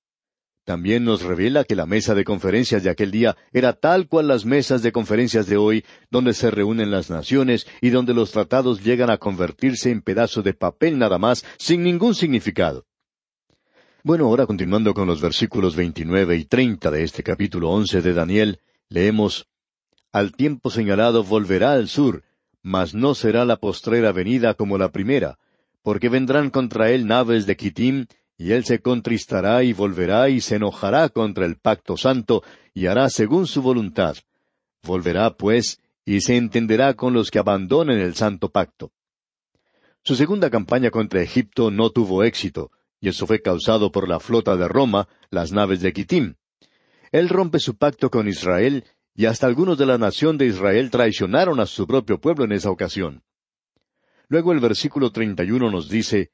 También 0.64 1.04
nos 1.04 1.22
revela 1.22 1.62
que 1.62 1.76
la 1.76 1.86
mesa 1.86 2.14
de 2.14 2.24
conferencias 2.24 2.82
de 2.82 2.90
aquel 2.90 3.12
día 3.12 3.36
era 3.52 3.72
tal 3.72 4.08
cual 4.08 4.26
las 4.26 4.44
mesas 4.44 4.82
de 4.82 4.90
conferencias 4.90 5.46
de 5.46 5.56
hoy, 5.56 5.84
donde 6.10 6.34
se 6.34 6.50
reúnen 6.50 6.90
las 6.90 7.08
naciones 7.08 7.68
y 7.80 7.90
donde 7.90 8.14
los 8.14 8.32
tratados 8.32 8.82
llegan 8.82 9.08
a 9.08 9.18
convertirse 9.18 9.90
en 9.90 10.02
pedazos 10.02 10.42
de 10.42 10.54
papel 10.54 10.98
nada 10.98 11.18
más, 11.18 11.44
sin 11.56 11.84
ningún 11.84 12.16
significado. 12.16 12.84
Bueno, 14.02 14.26
ahora 14.26 14.46
continuando 14.46 14.92
con 14.92 15.06
los 15.06 15.20
versículos 15.20 15.76
29 15.76 16.36
y 16.36 16.44
30 16.44 16.90
de 16.90 17.04
este 17.04 17.22
capítulo 17.22 17.70
11 17.70 18.02
de 18.02 18.12
Daniel, 18.12 18.60
leemos, 18.88 19.48
Al 20.12 20.32
tiempo 20.32 20.70
señalado 20.70 21.24
volverá 21.24 21.72
al 21.72 21.88
sur, 21.88 22.22
mas 22.62 22.94
no 22.94 23.14
será 23.14 23.44
la 23.44 23.56
postrera 23.56 24.12
venida 24.12 24.54
como 24.54 24.78
la 24.78 24.90
primera, 24.90 25.38
porque 25.82 26.08
vendrán 26.08 26.50
contra 26.50 26.90
él 26.90 27.06
naves 27.06 27.46
de 27.46 27.56
Kitim, 27.56 28.06
y 28.38 28.52
él 28.52 28.64
se 28.64 28.80
contristará 28.80 29.62
y 29.62 29.72
volverá 29.72 30.28
y 30.28 30.40
se 30.40 30.56
enojará 30.56 31.08
contra 31.08 31.46
el 31.46 31.56
pacto 31.56 31.96
santo, 31.96 32.42
y 32.74 32.86
hará 32.86 33.08
según 33.08 33.46
su 33.46 33.62
voluntad. 33.62 34.16
Volverá, 34.82 35.36
pues, 35.36 35.80
y 36.04 36.20
se 36.20 36.36
entenderá 36.36 36.94
con 36.94 37.12
los 37.12 37.30
que 37.30 37.38
abandonen 37.38 37.98
el 37.98 38.14
santo 38.14 38.50
pacto. 38.50 38.92
Su 40.02 40.14
segunda 40.14 40.50
campaña 40.50 40.90
contra 40.90 41.22
Egipto 41.22 41.70
no 41.70 41.90
tuvo 41.90 42.24
éxito, 42.24 42.70
y 43.00 43.08
eso 43.08 43.26
fue 43.26 43.42
causado 43.42 43.90
por 43.90 44.08
la 44.08 44.20
flota 44.20 44.56
de 44.56 44.68
Roma, 44.68 45.08
las 45.30 45.52
naves 45.52 45.80
de 45.80 45.92
Kitim. 45.92 46.34
Él 47.12 47.28
rompe 47.28 47.58
su 47.58 47.76
pacto 47.76 48.10
con 48.10 48.28
Israel, 48.28 48.84
y 49.16 49.24
hasta 49.26 49.46
algunos 49.46 49.78
de 49.78 49.86
la 49.86 49.96
nación 49.96 50.36
de 50.36 50.46
Israel 50.46 50.90
traicionaron 50.90 51.58
a 51.58 51.66
su 51.66 51.86
propio 51.86 52.20
pueblo 52.20 52.44
en 52.44 52.52
esa 52.52 52.70
ocasión. 52.70 53.22
Luego 54.28 54.52
el 54.52 54.60
versículo 54.60 55.10
treinta 55.10 55.42
y 55.42 55.50
uno 55.50 55.70
nos 55.70 55.88
dice, 55.88 56.32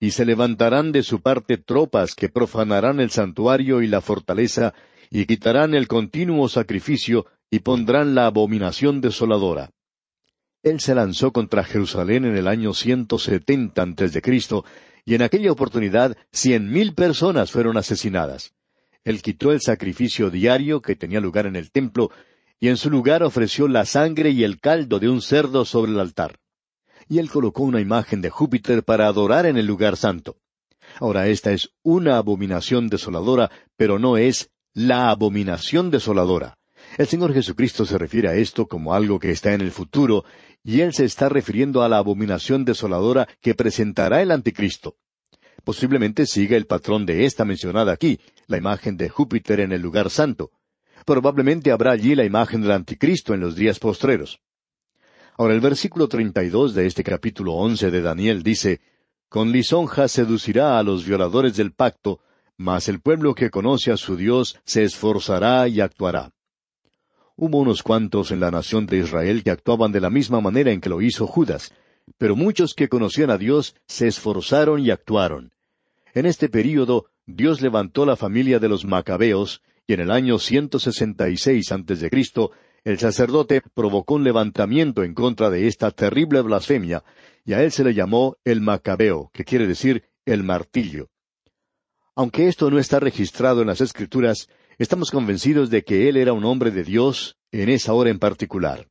y 0.00 0.10
se 0.10 0.24
levantarán 0.24 0.92
de 0.92 1.02
su 1.02 1.22
parte 1.22 1.56
tropas 1.56 2.14
que 2.14 2.28
profanarán 2.28 3.00
el 3.00 3.10
santuario 3.10 3.80
y 3.80 3.86
la 3.86 4.00
fortaleza, 4.00 4.74
y 5.10 5.24
quitarán 5.26 5.74
el 5.74 5.86
continuo 5.86 6.48
sacrificio, 6.48 7.26
y 7.50 7.60
pondrán 7.60 8.14
la 8.14 8.26
abominación 8.26 9.00
desoladora. 9.00 9.70
Él 10.62 10.80
se 10.80 10.96
lanzó 10.96 11.32
contra 11.32 11.62
Jerusalén 11.62 12.24
en 12.24 12.36
el 12.36 12.48
año 12.48 12.74
ciento 12.74 13.18
setenta 13.18 13.82
antes 13.82 14.12
de 14.12 14.20
Cristo, 14.20 14.64
y 15.04 15.14
en 15.14 15.22
aquella 15.22 15.52
oportunidad 15.52 16.16
cien 16.32 16.70
mil 16.70 16.94
personas 16.94 17.52
fueron 17.52 17.76
asesinadas. 17.76 18.52
Él 19.06 19.22
quitó 19.22 19.52
el 19.52 19.62
sacrificio 19.62 20.28
diario 20.28 20.82
que 20.82 20.96
tenía 20.96 21.20
lugar 21.20 21.46
en 21.46 21.56
el 21.56 21.70
templo, 21.70 22.10
y 22.60 22.68
en 22.68 22.76
su 22.76 22.90
lugar 22.90 23.22
ofreció 23.22 23.68
la 23.68 23.86
sangre 23.86 24.32
y 24.32 24.44
el 24.44 24.60
caldo 24.60 24.98
de 24.98 25.08
un 25.08 25.22
cerdo 25.22 25.64
sobre 25.64 25.92
el 25.92 26.00
altar 26.00 26.38
y 27.08 27.18
él 27.18 27.30
colocó 27.30 27.62
una 27.62 27.80
imagen 27.80 28.20
de 28.20 28.30
Júpiter 28.30 28.82
para 28.82 29.06
adorar 29.06 29.46
en 29.46 29.56
el 29.56 29.66
lugar 29.66 29.96
santo. 29.96 30.36
Ahora 31.00 31.28
esta 31.28 31.52
es 31.52 31.70
una 31.82 32.16
abominación 32.16 32.88
desoladora, 32.88 33.50
pero 33.76 33.98
no 33.98 34.16
es 34.16 34.50
la 34.72 35.10
abominación 35.10 35.90
desoladora. 35.90 36.58
El 36.98 37.06
Señor 37.06 37.32
Jesucristo 37.34 37.84
se 37.84 37.98
refiere 37.98 38.28
a 38.28 38.34
esto 38.34 38.66
como 38.66 38.94
algo 38.94 39.18
que 39.18 39.30
está 39.30 39.52
en 39.52 39.60
el 39.60 39.72
futuro, 39.72 40.24
y 40.62 40.80
Él 40.80 40.94
se 40.94 41.04
está 41.04 41.28
refiriendo 41.28 41.82
a 41.82 41.88
la 41.88 41.98
abominación 41.98 42.64
desoladora 42.64 43.28
que 43.40 43.54
presentará 43.54 44.22
el 44.22 44.30
Anticristo. 44.30 44.96
Posiblemente 45.66 46.26
siga 46.26 46.56
el 46.56 46.66
patrón 46.66 47.06
de 47.06 47.24
esta 47.24 47.44
mencionada 47.44 47.90
aquí, 47.90 48.20
la 48.46 48.56
imagen 48.56 48.96
de 48.96 49.08
Júpiter 49.08 49.58
en 49.58 49.72
el 49.72 49.82
lugar 49.82 50.10
santo. 50.10 50.52
Probablemente 51.04 51.72
habrá 51.72 51.90
allí 51.90 52.14
la 52.14 52.24
imagen 52.24 52.62
del 52.62 52.70
Anticristo 52.70 53.34
en 53.34 53.40
los 53.40 53.56
días 53.56 53.80
postreros. 53.80 54.38
Ahora 55.36 55.54
el 55.54 55.60
versículo 55.60 56.06
treinta 56.06 56.44
y 56.44 56.50
dos 56.50 56.72
de 56.72 56.86
este 56.86 57.02
capítulo 57.02 57.54
once 57.54 57.90
de 57.90 58.00
Daniel 58.00 58.44
dice, 58.44 58.80
Con 59.28 59.50
lisonja 59.50 60.06
seducirá 60.06 60.78
a 60.78 60.84
los 60.84 61.04
violadores 61.04 61.56
del 61.56 61.72
pacto, 61.72 62.20
mas 62.56 62.86
el 62.86 63.00
pueblo 63.00 63.34
que 63.34 63.50
conoce 63.50 63.90
a 63.90 63.96
su 63.96 64.16
Dios 64.16 64.60
se 64.64 64.84
esforzará 64.84 65.66
y 65.66 65.80
actuará. 65.80 66.30
Hubo 67.34 67.58
unos 67.58 67.82
cuantos 67.82 68.30
en 68.30 68.38
la 68.38 68.52
nación 68.52 68.86
de 68.86 68.98
Israel 68.98 69.42
que 69.42 69.50
actuaban 69.50 69.90
de 69.90 70.00
la 70.00 70.10
misma 70.10 70.40
manera 70.40 70.70
en 70.70 70.80
que 70.80 70.90
lo 70.90 71.02
hizo 71.02 71.26
Judas, 71.26 71.72
pero 72.18 72.36
muchos 72.36 72.72
que 72.72 72.88
conocían 72.88 73.30
a 73.30 73.36
Dios 73.36 73.74
se 73.88 74.06
esforzaron 74.06 74.80
y 74.80 74.90
actuaron. 74.90 75.55
En 76.16 76.24
este 76.24 76.48
período 76.48 77.10
Dios 77.26 77.60
levantó 77.60 78.06
la 78.06 78.16
familia 78.16 78.58
de 78.58 78.70
los 78.70 78.86
Macabeos, 78.86 79.60
y 79.86 79.92
en 79.92 80.00
el 80.00 80.10
año 80.10 80.38
ciento 80.38 80.78
sesenta 80.78 81.28
y 81.28 81.36
seis 81.36 81.70
antes 81.72 82.00
de 82.00 82.08
Cristo 82.08 82.52
el 82.84 82.98
sacerdote 82.98 83.60
provocó 83.74 84.14
un 84.14 84.24
levantamiento 84.24 85.04
en 85.04 85.12
contra 85.12 85.50
de 85.50 85.66
esta 85.66 85.90
terrible 85.90 86.40
blasfemia, 86.40 87.04
y 87.44 87.52
a 87.52 87.62
él 87.62 87.70
se 87.70 87.84
le 87.84 87.92
llamó 87.92 88.38
el 88.46 88.62
Macabeo, 88.62 89.30
que 89.34 89.44
quiere 89.44 89.66
decir 89.66 90.04
el 90.24 90.42
martillo. 90.42 91.10
Aunque 92.14 92.48
esto 92.48 92.70
no 92.70 92.78
está 92.78 92.98
registrado 92.98 93.60
en 93.60 93.66
las 93.66 93.82
Escrituras, 93.82 94.48
estamos 94.78 95.10
convencidos 95.10 95.68
de 95.68 95.82
que 95.82 96.08
él 96.08 96.16
era 96.16 96.32
un 96.32 96.46
hombre 96.46 96.70
de 96.70 96.82
Dios 96.82 97.36
en 97.52 97.68
esa 97.68 97.92
hora 97.92 98.08
en 98.08 98.18
particular. 98.18 98.88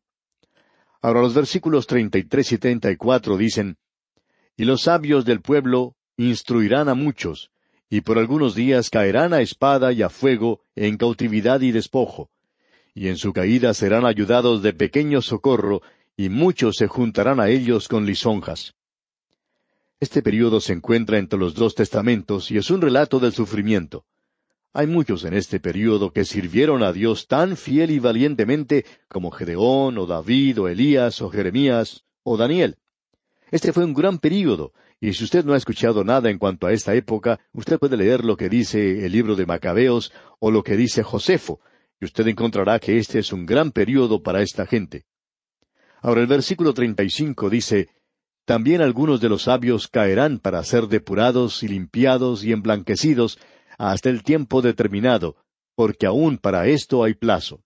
Ahora 1.01 1.21
los 1.21 1.33
versículos 1.33 1.87
treinta 1.87 2.19
y 2.19 2.25
tres 2.25 2.51
y 2.51 2.59
treinta 2.59 2.91
y 2.91 2.97
cuatro 2.97 3.35
dicen 3.35 3.77
Y 4.55 4.65
los 4.65 4.83
sabios 4.83 5.25
del 5.25 5.41
pueblo 5.41 5.95
instruirán 6.17 6.89
a 6.89 6.95
muchos, 6.95 7.51
y 7.89 8.01
por 8.01 8.17
algunos 8.17 8.55
días 8.55 8.89
caerán 8.89 9.33
a 9.33 9.41
espada 9.41 9.91
y 9.93 10.01
a 10.01 10.09
fuego, 10.09 10.61
en 10.75 10.97
cautividad 10.97 11.61
y 11.61 11.71
despojo. 11.71 12.29
Y 12.93 13.07
en 13.09 13.17
su 13.17 13.33
caída 13.33 13.73
serán 13.73 14.05
ayudados 14.05 14.61
de 14.61 14.73
pequeño 14.73 15.21
socorro, 15.21 15.81
y 16.17 16.29
muchos 16.29 16.77
se 16.77 16.87
juntarán 16.87 17.39
a 17.39 17.49
ellos 17.49 17.87
con 17.87 18.05
lisonjas. 18.05 18.73
Este 19.99 20.21
período 20.21 20.59
se 20.59 20.73
encuentra 20.73 21.17
entre 21.17 21.39
los 21.39 21.55
dos 21.55 21.75
testamentos 21.75 22.51
y 22.51 22.57
es 22.57 22.69
un 22.69 22.81
relato 22.81 23.19
del 23.19 23.31
sufrimiento. 23.31 24.05
Hay 24.73 24.87
muchos 24.87 25.23
en 25.23 25.33
este 25.33 25.61
período 25.61 26.11
que 26.11 26.25
sirvieron 26.25 26.83
a 26.83 26.91
Dios 26.91 27.27
tan 27.27 27.55
fiel 27.55 27.91
y 27.91 27.99
valientemente 27.99 28.85
como 29.07 29.31
Gedeón, 29.31 29.97
o 29.97 30.05
David, 30.05 30.59
o 30.59 30.67
Elías, 30.67 31.21
o 31.21 31.29
Jeremías, 31.29 32.03
o 32.23 32.35
Daniel. 32.35 32.75
Este 33.51 33.71
fue 33.71 33.85
un 33.85 33.93
gran 33.93 34.19
período, 34.19 34.73
y 34.99 35.13
si 35.13 35.23
usted 35.23 35.45
no 35.45 35.53
ha 35.53 35.57
escuchado 35.57 36.03
nada 36.03 36.29
en 36.29 36.37
cuanto 36.37 36.67
a 36.67 36.73
esta 36.73 36.93
época, 36.93 37.39
usted 37.53 37.77
puede 37.77 37.97
leer 37.97 38.23
lo 38.23 38.37
que 38.37 38.49
dice 38.49 39.05
el 39.05 39.11
libro 39.11 39.35
de 39.35 39.45
Macabeos 39.45 40.11
o 40.39 40.51
lo 40.51 40.63
que 40.63 40.77
dice 40.77 41.03
Josefo, 41.03 41.59
y 41.99 42.05
usted 42.05 42.27
encontrará 42.27 42.79
que 42.79 42.97
este 42.97 43.19
es 43.19 43.31
un 43.33 43.45
gran 43.45 43.71
período 43.71 44.23
para 44.23 44.41
esta 44.41 44.65
gente. 44.65 45.05
Ahora 46.01 46.21
el 46.21 46.27
versículo 46.27 46.73
treinta 46.73 47.03
y 47.03 47.09
cinco 47.09 47.49
dice 47.49 47.89
También 48.45 48.81
algunos 48.81 49.21
de 49.21 49.29
los 49.29 49.43
sabios 49.43 49.87
caerán 49.87 50.39
para 50.39 50.63
ser 50.63 50.87
depurados 50.87 51.63
y 51.63 51.67
limpiados 51.67 52.43
y 52.43 52.51
emblanquecidos 52.51 53.37
hasta 53.77 54.09
el 54.09 54.23
tiempo 54.23 54.61
determinado, 54.61 55.35
porque 55.75 56.05
aún 56.05 56.37
para 56.37 56.67
esto 56.67 57.03
hay 57.03 57.15
plazo. 57.15 57.61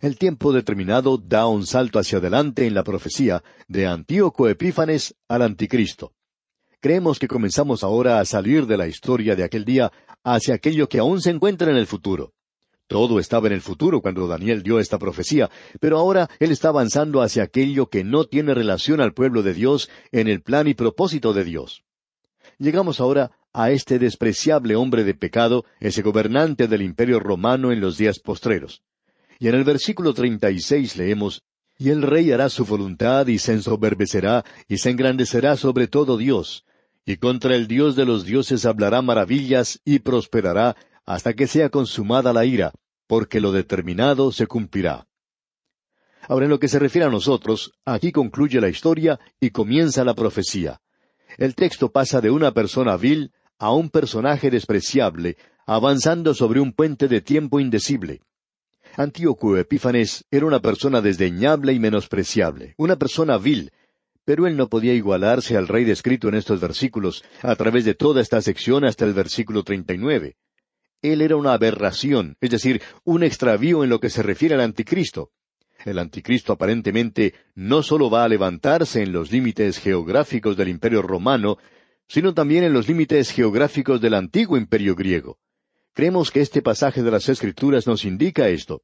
El 0.00 0.18
tiempo 0.18 0.52
determinado 0.52 1.16
da 1.16 1.46
un 1.46 1.64
salto 1.66 1.98
hacia 1.98 2.18
adelante 2.18 2.66
en 2.66 2.74
la 2.74 2.82
profecía 2.82 3.42
de 3.68 3.86
Antíoco 3.86 4.48
Epífanes 4.48 5.14
al 5.28 5.42
Anticristo. 5.42 6.12
Creemos 6.82 7.20
que 7.20 7.28
comenzamos 7.28 7.84
ahora 7.84 8.18
a 8.18 8.24
salir 8.24 8.66
de 8.66 8.76
la 8.76 8.88
historia 8.88 9.36
de 9.36 9.44
aquel 9.44 9.64
día 9.64 9.92
hacia 10.24 10.56
aquello 10.56 10.88
que 10.88 10.98
aún 10.98 11.20
se 11.20 11.30
encuentra 11.30 11.70
en 11.70 11.76
el 11.76 11.86
futuro. 11.86 12.32
Todo 12.88 13.20
estaba 13.20 13.46
en 13.46 13.52
el 13.52 13.60
futuro 13.60 14.00
cuando 14.00 14.26
Daniel 14.26 14.64
dio 14.64 14.80
esta 14.80 14.98
profecía, 14.98 15.48
pero 15.78 15.96
ahora 15.96 16.28
él 16.40 16.50
está 16.50 16.70
avanzando 16.70 17.22
hacia 17.22 17.44
aquello 17.44 17.86
que 17.86 18.02
no 18.02 18.24
tiene 18.24 18.52
relación 18.52 19.00
al 19.00 19.14
pueblo 19.14 19.44
de 19.44 19.54
Dios 19.54 19.90
en 20.10 20.26
el 20.26 20.42
plan 20.42 20.66
y 20.66 20.74
propósito 20.74 21.32
de 21.32 21.44
Dios. 21.44 21.84
Llegamos 22.58 22.98
ahora 22.98 23.30
a 23.52 23.70
este 23.70 24.00
despreciable 24.00 24.74
hombre 24.74 25.04
de 25.04 25.14
pecado, 25.14 25.64
ese 25.78 26.02
gobernante 26.02 26.66
del 26.66 26.82
imperio 26.82 27.20
romano 27.20 27.70
en 27.70 27.80
los 27.80 27.96
días 27.96 28.18
postreros. 28.18 28.82
Y 29.38 29.46
en 29.46 29.54
el 29.54 29.62
versículo 29.62 30.14
treinta 30.14 30.50
y 30.50 30.58
seis 30.58 30.96
leemos 30.96 31.44
Y 31.78 31.90
el 31.90 32.02
rey 32.02 32.32
hará 32.32 32.48
su 32.48 32.64
voluntad 32.64 33.28
y 33.28 33.38
se 33.38 33.52
ensoberbecerá 33.52 34.44
y 34.66 34.78
se 34.78 34.90
engrandecerá 34.90 35.56
sobre 35.56 35.86
todo 35.86 36.16
Dios, 36.16 36.64
y 37.04 37.16
contra 37.16 37.56
el 37.56 37.66
Dios 37.66 37.96
de 37.96 38.04
los 38.04 38.24
dioses 38.24 38.64
hablará 38.64 39.02
maravillas 39.02 39.80
y 39.84 39.98
prosperará 39.98 40.76
hasta 41.04 41.34
que 41.34 41.46
sea 41.46 41.68
consumada 41.68 42.32
la 42.32 42.44
ira, 42.44 42.72
porque 43.06 43.40
lo 43.40 43.52
determinado 43.52 44.32
se 44.32 44.46
cumplirá. 44.46 45.06
Ahora, 46.28 46.44
en 46.44 46.50
lo 46.50 46.60
que 46.60 46.68
se 46.68 46.78
refiere 46.78 47.06
a 47.06 47.10
nosotros, 47.10 47.72
aquí 47.84 48.12
concluye 48.12 48.60
la 48.60 48.68
historia 48.68 49.18
y 49.40 49.50
comienza 49.50 50.04
la 50.04 50.14
profecía. 50.14 50.80
El 51.36 51.54
texto 51.56 51.90
pasa 51.90 52.20
de 52.20 52.30
una 52.30 52.52
persona 52.52 52.96
vil 52.96 53.32
a 53.58 53.72
un 53.72 53.90
personaje 53.90 54.50
despreciable, 54.50 55.36
avanzando 55.66 56.34
sobre 56.34 56.60
un 56.60 56.72
puente 56.72 57.08
de 57.08 57.20
tiempo 57.20 57.58
indecible. 57.58 58.20
Antíoco 58.96 59.56
Epífanes 59.56 60.24
era 60.30 60.46
una 60.46 60.60
persona 60.60 61.00
desdeñable 61.00 61.72
y 61.72 61.80
menospreciable, 61.80 62.74
una 62.76 62.96
persona 62.96 63.38
vil, 63.38 63.72
pero 64.24 64.46
él 64.46 64.56
no 64.56 64.68
podía 64.68 64.94
igualarse 64.94 65.56
al 65.56 65.68
rey 65.68 65.84
descrito 65.84 66.28
en 66.28 66.34
estos 66.34 66.60
versículos, 66.60 67.24
a 67.42 67.56
través 67.56 67.84
de 67.84 67.94
toda 67.94 68.20
esta 68.20 68.40
sección 68.40 68.84
hasta 68.84 69.04
el 69.04 69.14
versículo 69.14 69.64
treinta 69.64 69.94
y 69.94 69.98
nueve. 69.98 70.36
Él 71.00 71.20
era 71.20 71.36
una 71.36 71.52
aberración, 71.52 72.36
es 72.40 72.50
decir, 72.50 72.80
un 73.04 73.24
extravío 73.24 73.82
en 73.82 73.90
lo 73.90 73.98
que 73.98 74.10
se 74.10 74.22
refiere 74.22 74.54
al 74.54 74.60
anticristo. 74.60 75.30
El 75.84 75.98
anticristo 75.98 76.52
aparentemente 76.52 77.34
no 77.56 77.82
solo 77.82 78.08
va 78.08 78.22
a 78.22 78.28
levantarse 78.28 79.02
en 79.02 79.12
los 79.12 79.32
límites 79.32 79.78
geográficos 79.78 80.56
del 80.56 80.68
imperio 80.68 81.02
romano, 81.02 81.58
sino 82.06 82.34
también 82.34 82.62
en 82.62 82.72
los 82.72 82.86
límites 82.86 83.30
geográficos 83.30 84.00
del 84.00 84.14
antiguo 84.14 84.56
imperio 84.56 84.94
griego. 84.94 85.38
Creemos 85.92 86.30
que 86.30 86.40
este 86.40 86.62
pasaje 86.62 87.02
de 87.02 87.10
las 87.10 87.28
Escrituras 87.28 87.86
nos 87.86 88.04
indica 88.04 88.48
esto. 88.48 88.82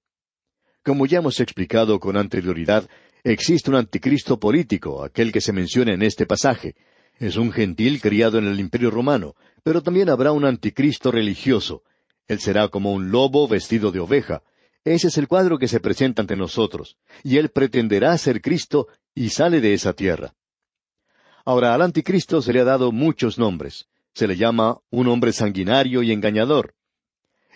Como 0.83 1.07
ya 1.07 1.19
hemos 1.19 1.39
explicado 1.39 2.01
con 2.01 2.17
anterioridad, 2.17 2.89
existe 3.33 3.71
un 3.71 3.77
anticristo 3.77 4.39
político, 4.39 5.03
aquel 5.03 5.33
que 5.33 5.41
se 5.41 5.53
menciona 5.53 5.93
en 5.93 6.03
este 6.03 6.27
pasaje. 6.27 6.75
Es 7.19 7.37
un 7.37 7.53
gentil 7.53 8.01
criado 8.01 8.39
en 8.39 8.47
el 8.47 8.61
imperio 8.61 8.91
romano, 8.91 9.35
pero 9.63 9.83
también 9.83 10.09
habrá 10.09 10.33
un 10.33 10.45
anticristo 10.45 11.11
religioso. 11.11 11.83
Él 12.27 12.39
será 12.41 12.69
como 12.69 12.93
un 12.93 13.11
lobo 13.11 13.49
vestido 13.49 13.91
de 13.91 14.01
oveja. 14.01 14.43
Ese 14.85 15.09
es 15.09 15.19
el 15.19 15.29
cuadro 15.29 15.59
que 15.59 15.69
se 15.69 15.81
presenta 15.81 16.23
ante 16.23 16.37
nosotros. 16.37 16.97
Y 17.25 17.39
él 17.39 17.51
pretenderá 17.51 18.17
ser 18.19 18.41
Cristo 18.41 18.89
y 19.15 19.31
sale 19.31 19.61
de 19.61 19.75
esa 19.75 19.93
tierra. 19.95 20.35
Ahora, 21.45 21.75
al 21.75 21.83
anticristo 21.83 22.41
se 22.41 22.53
le 22.53 22.61
ha 22.61 22.65
dado 22.65 22.93
muchos 22.93 23.39
nombres. 23.39 23.89
Se 24.15 24.29
le 24.29 24.37
llama 24.37 24.79
un 24.91 25.09
hombre 25.09 25.33
sanguinario 25.33 26.03
y 26.03 26.13
engañador. 26.13 26.75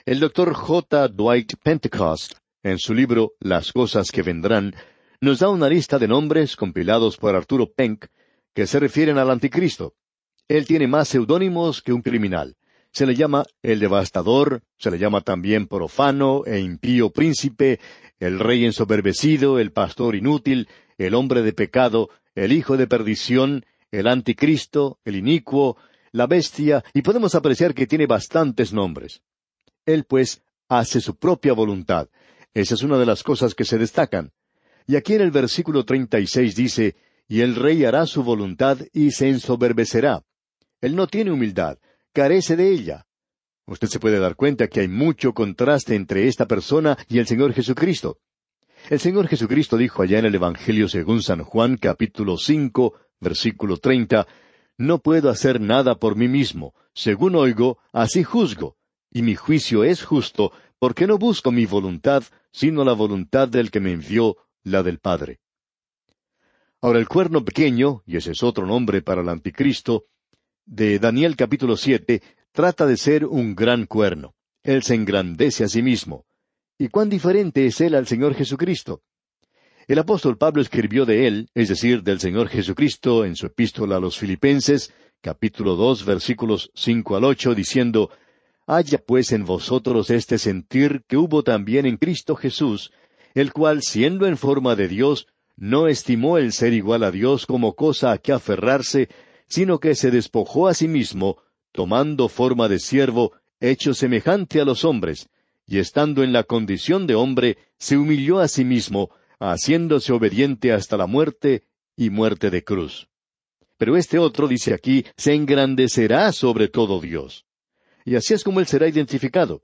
El 0.05 0.19
doctor 0.19 0.55
J. 0.55 1.09
Dwight 1.09 1.55
Pentecost, 1.63 2.35
en 2.63 2.79
su 2.79 2.95
libro 2.95 3.35
Las 3.39 3.73
cosas 3.73 4.11
que 4.11 4.23
vendrán, 4.23 4.75
nos 5.23 5.39
da 5.39 5.51
una 5.51 5.69
lista 5.69 6.01
de 6.01 6.09
nombres 6.09 6.57
compilados 6.57 7.17
por 7.17 7.37
Arturo 7.37 7.73
Penck 7.73 8.07
que 8.53 8.67
se 8.67 8.81
refieren 8.81 9.19
al 9.19 9.31
anticristo. 9.31 9.95
Él 10.49 10.67
tiene 10.67 10.89
más 10.89 11.07
seudónimos 11.07 11.81
que 11.81 11.93
un 11.93 12.03
criminal. 12.03 12.57
Se 12.91 13.07
le 13.07 13.15
llama 13.15 13.45
el 13.63 13.79
devastador, 13.79 14.65
se 14.79 14.91
le 14.91 14.99
llama 14.99 15.21
también 15.21 15.69
profano 15.69 16.43
e 16.45 16.59
impío 16.59 17.11
príncipe, 17.11 17.79
el 18.19 18.41
rey 18.41 18.65
ensoberbecido, 18.65 19.61
el 19.61 19.71
pastor 19.71 20.17
inútil, 20.17 20.69
el 20.99 21.15
hombre 21.15 21.43
de 21.43 21.53
pecado, 21.53 22.11
el 22.35 22.53
hijo 22.53 22.77
de 22.77 22.89
perdición, 22.89 23.65
el 23.93 24.09
anticristo, 24.09 24.99
el 25.05 25.15
inicuo, 25.15 25.77
la 26.11 26.27
bestia, 26.27 26.83
y 26.95 27.03
podemos 27.03 27.37
apreciar 27.37 27.75
que 27.75 27.87
tiene 27.87 28.07
bastantes 28.07 28.73
nombres. 28.73 29.23
Él, 29.87 30.03
pues, 30.03 30.43
hace 30.69 31.01
su 31.01 31.15
propia 31.15 31.53
voluntad. 31.53 32.09
Esa 32.55 32.75
es 32.75 32.83
una 32.83 32.99
de 32.99 33.07
las 33.07 33.23
cosas 33.23 33.55
que 33.55 33.65
se 33.65 33.79
destacan. 33.79 34.33
Y 34.87 34.97
aquí 34.97 35.15
en 35.15 35.23
el 35.23 35.31
versículo 35.31 35.85
treinta 35.85 36.19
y 36.19 36.27
seis 36.27 36.55
dice, 36.55 36.97
y 37.29 37.41
el 37.41 37.55
rey 37.55 37.85
hará 37.85 38.07
su 38.07 38.23
voluntad 38.23 38.79
y 38.93 39.11
se 39.13 39.29
ensoberbecerá. 39.29 40.23
Él 40.81 40.97
no 40.97 41.07
tiene 41.07 41.31
humildad, 41.31 41.79
carece 42.13 42.57
de 42.57 42.71
ella. 42.71 43.07
Usted 43.67 43.89
se 43.89 44.01
puede 44.01 44.19
dar 44.19 44.37
cuenta 44.37 44.67
que 44.67 44.81
hay 44.81 44.89
mucho 44.89 45.33
contraste 45.33 45.95
entre 45.95 46.27
esta 46.27 46.47
persona 46.47 46.99
y 47.09 47.19
el 47.19 47.27
Señor 47.27 47.53
Jesucristo. 47.53 48.19
El 48.91 48.99
Señor 48.99 49.29
Jesucristo 49.29 49.77
dijo 49.77 50.03
allá 50.03 50.19
en 50.19 50.27
el 50.27 50.35
Evangelio 50.35 50.89
según 50.89 51.23
San 51.23 51.45
Juan 51.45 51.77
capítulo 51.77 52.37
cinco, 52.37 52.95
versículo 53.21 53.77
treinta, 53.77 54.27
No 54.77 54.99
puedo 54.99 55.31
hacer 55.31 55.61
nada 55.61 55.95
por 55.95 56.17
mí 56.17 56.27
mismo, 56.27 56.75
según 56.93 57.37
oigo, 57.37 57.79
así 57.93 58.25
juzgo, 58.25 58.77
y 59.13 59.23
mi 59.23 59.37
juicio 59.37 59.85
es 59.85 60.03
justo, 60.03 60.53
porque 60.81 61.07
no 61.07 61.17
busco 61.17 61.53
mi 61.53 61.65
voluntad, 61.65 62.25
sino 62.51 62.85
la 62.85 62.93
voluntad 62.93 63.49
del 63.49 63.71
que 63.71 63.79
me 63.79 63.93
envió, 63.93 64.37
la 64.65 64.83
del 64.83 64.99
Padre. 64.99 65.41
Ahora 66.81 66.99
el 66.99 67.09
cuerno 67.09 67.45
pequeño, 67.45 68.03
y 68.07 68.17
ese 68.17 68.33
es 68.33 68.43
otro 68.43 68.67
nombre 68.67 69.03
para 69.03 69.23
el 69.23 69.29
anticristo, 69.29 70.07
de 70.65 70.99
Daniel 70.99 71.37
capítulo 71.37 71.77
siete, 71.77 72.23
trata 72.53 72.87
de 72.87 72.97
ser 72.97 73.25
un 73.25 73.55
gran 73.55 73.87
cuerno. 73.87 74.35
Él 74.63 74.83
se 74.83 74.95
engrandece 74.95 75.65
a 75.65 75.69
sí 75.69 75.83
mismo. 75.83 76.25
¿Y 76.79 76.89
cuán 76.89 77.09
diferente 77.09 77.67
es 77.67 77.81
él 77.81 77.95
al 77.95 78.07
Señor 78.07 78.35
Jesucristo? 78.35 79.03
El 79.89 79.99
apóstol 79.99 80.39
Pablo 80.39 80.63
escribió 80.63 81.05
de 81.05 81.27
él, 81.27 81.49
es 81.55 81.69
decir, 81.69 82.03
del 82.03 82.21
Señor 82.21 82.49
Jesucristo, 82.49 83.25
en 83.25 83.35
su 83.35 83.47
epístola 83.47 83.97
a 83.97 84.01
los 84.01 84.19
Filipenses, 84.19 84.93
capítulo 85.21 85.75
dos, 85.75 86.05
versículos 86.05 86.71
cinco 86.75 87.17
al 87.17 87.25
ocho, 87.25 87.55
diciendo, 87.55 88.11
Haya 88.67 88.99
pues 88.99 89.33
en 89.33 89.45
vosotros 89.45 90.11
este 90.11 90.39
sentir 90.39 91.03
que 91.09 91.17
hubo 91.17 91.43
también 91.43 91.85
en 91.85 91.97
Cristo 91.97 92.37
Jesús, 92.37 92.93
el 93.35 93.53
cual, 93.53 93.83
siendo 93.83 94.27
en 94.27 94.37
forma 94.37 94.77
de 94.77 94.89
Dios, 94.89 95.27
no 95.57 95.89
estimó 95.89 96.39
el 96.39 96.53
ser 96.53 96.73
igual 96.73 97.05
a 97.05 97.11
Dios 97.11 97.47
como 97.47 97.75
cosa 97.75 98.13
a 98.13 98.19
que 98.19 98.33
aferrarse, 98.33 99.09
sino 99.47 99.81
que 99.81 99.95
se 99.95 100.11
despojó 100.11 100.69
a 100.69 100.75
sí 100.75 100.89
mismo, 100.89 101.39
tomando 101.73 102.29
forma 102.29 102.69
de 102.69 102.79
siervo, 102.79 103.33
hecho 103.61 103.95
semejante 103.95 104.61
a 104.61 104.65
los 104.65 104.85
hombres, 104.85 105.29
y 105.67 105.79
estando 105.79 106.23
en 106.23 106.33
la 106.33 106.43
condición 106.43 107.07
de 107.07 107.15
hombre, 107.15 107.59
se 107.79 107.97
humilló 107.97 108.41
a 108.41 108.49
sí 108.49 108.65
mismo, 108.65 109.11
haciéndose 109.39 110.13
obediente 110.13 110.73
hasta 110.73 110.97
la 110.97 111.07
muerte 111.07 111.65
y 111.97 112.11
muerte 112.11 112.51
de 112.51 112.65
cruz. 112.65 113.09
Pero 113.77 113.97
este 113.97 114.19
otro, 114.19 114.49
dice 114.49 114.75
aquí, 114.75 115.05
se 115.17 115.35
engrandecerá 115.35 116.33
sobre 116.33 116.69
todo 116.69 117.01
Dios. 117.01 117.47
Y 118.05 118.17
así 118.17 118.35
es 118.35 118.45
como 118.45 118.61
él 118.61 118.67
será 118.67 118.89
identificado. 118.89 119.63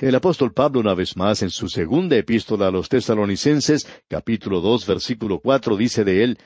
El 0.00 0.14
apóstol 0.16 0.52
Pablo 0.52 0.80
una 0.80 0.94
vez 0.94 1.16
más 1.16 1.42
en 1.42 1.50
su 1.50 1.68
segunda 1.68 2.16
epístola 2.16 2.66
a 2.66 2.70
los 2.72 2.88
tesalonicenses, 2.88 3.86
capítulo 4.08 4.60
dos, 4.60 4.86
versículo 4.86 5.38
cuatro, 5.38 5.76
dice 5.76 6.02
de 6.02 6.24
él, 6.24 6.38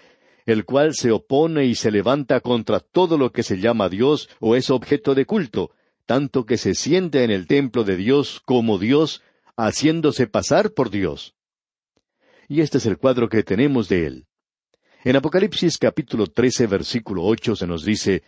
el 0.44 0.66
cual 0.66 0.94
se 0.94 1.12
opone 1.12 1.64
y 1.64 1.74
se 1.74 1.90
levanta 1.90 2.40
contra 2.40 2.80
todo 2.80 3.16
lo 3.16 3.32
que 3.32 3.42
se 3.42 3.58
llama 3.58 3.88
Dios 3.88 4.28
o 4.38 4.54
es 4.54 4.68
objeto 4.68 5.14
de 5.14 5.24
culto, 5.24 5.70
tanto 6.04 6.44
que 6.44 6.58
se 6.58 6.74
siente 6.74 7.24
en 7.24 7.30
el 7.30 7.46
templo 7.46 7.84
de 7.84 7.96
Dios 7.96 8.42
como 8.44 8.78
Dios, 8.78 9.22
haciéndose 9.56 10.26
pasar 10.26 10.72
por 10.72 10.90
Dios. 10.90 11.34
Y 12.48 12.60
este 12.60 12.78
es 12.78 12.86
el 12.86 12.98
cuadro 12.98 13.30
que 13.30 13.42
tenemos 13.42 13.88
de 13.88 14.06
él. 14.06 14.26
En 15.04 15.16
Apocalipsis 15.16 15.78
capítulo 15.78 16.26
trece 16.26 16.66
versículo 16.66 17.24
ocho 17.24 17.56
se 17.56 17.66
nos 17.66 17.82
dice, 17.82 18.22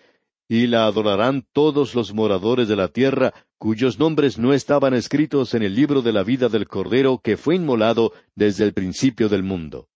Y 0.53 0.67
la 0.67 0.87
adorarán 0.87 1.47
todos 1.53 1.95
los 1.95 2.13
moradores 2.13 2.67
de 2.67 2.75
la 2.75 2.89
tierra, 2.89 3.33
cuyos 3.57 4.01
nombres 4.01 4.37
no 4.37 4.53
estaban 4.53 4.95
escritos 4.95 5.55
en 5.55 5.63
el 5.63 5.77
libro 5.77 6.03
de 6.03 6.13
la 6.13 6.25
vida 6.25 6.49
del 6.49 6.67
Cordero 6.67 7.21
que 7.23 7.37
fue 7.37 7.55
inmolado 7.55 8.13
desde 8.35 8.65
el 8.65 8.73
principio 8.73 9.29
del 9.29 9.45
mundo. 9.45 9.87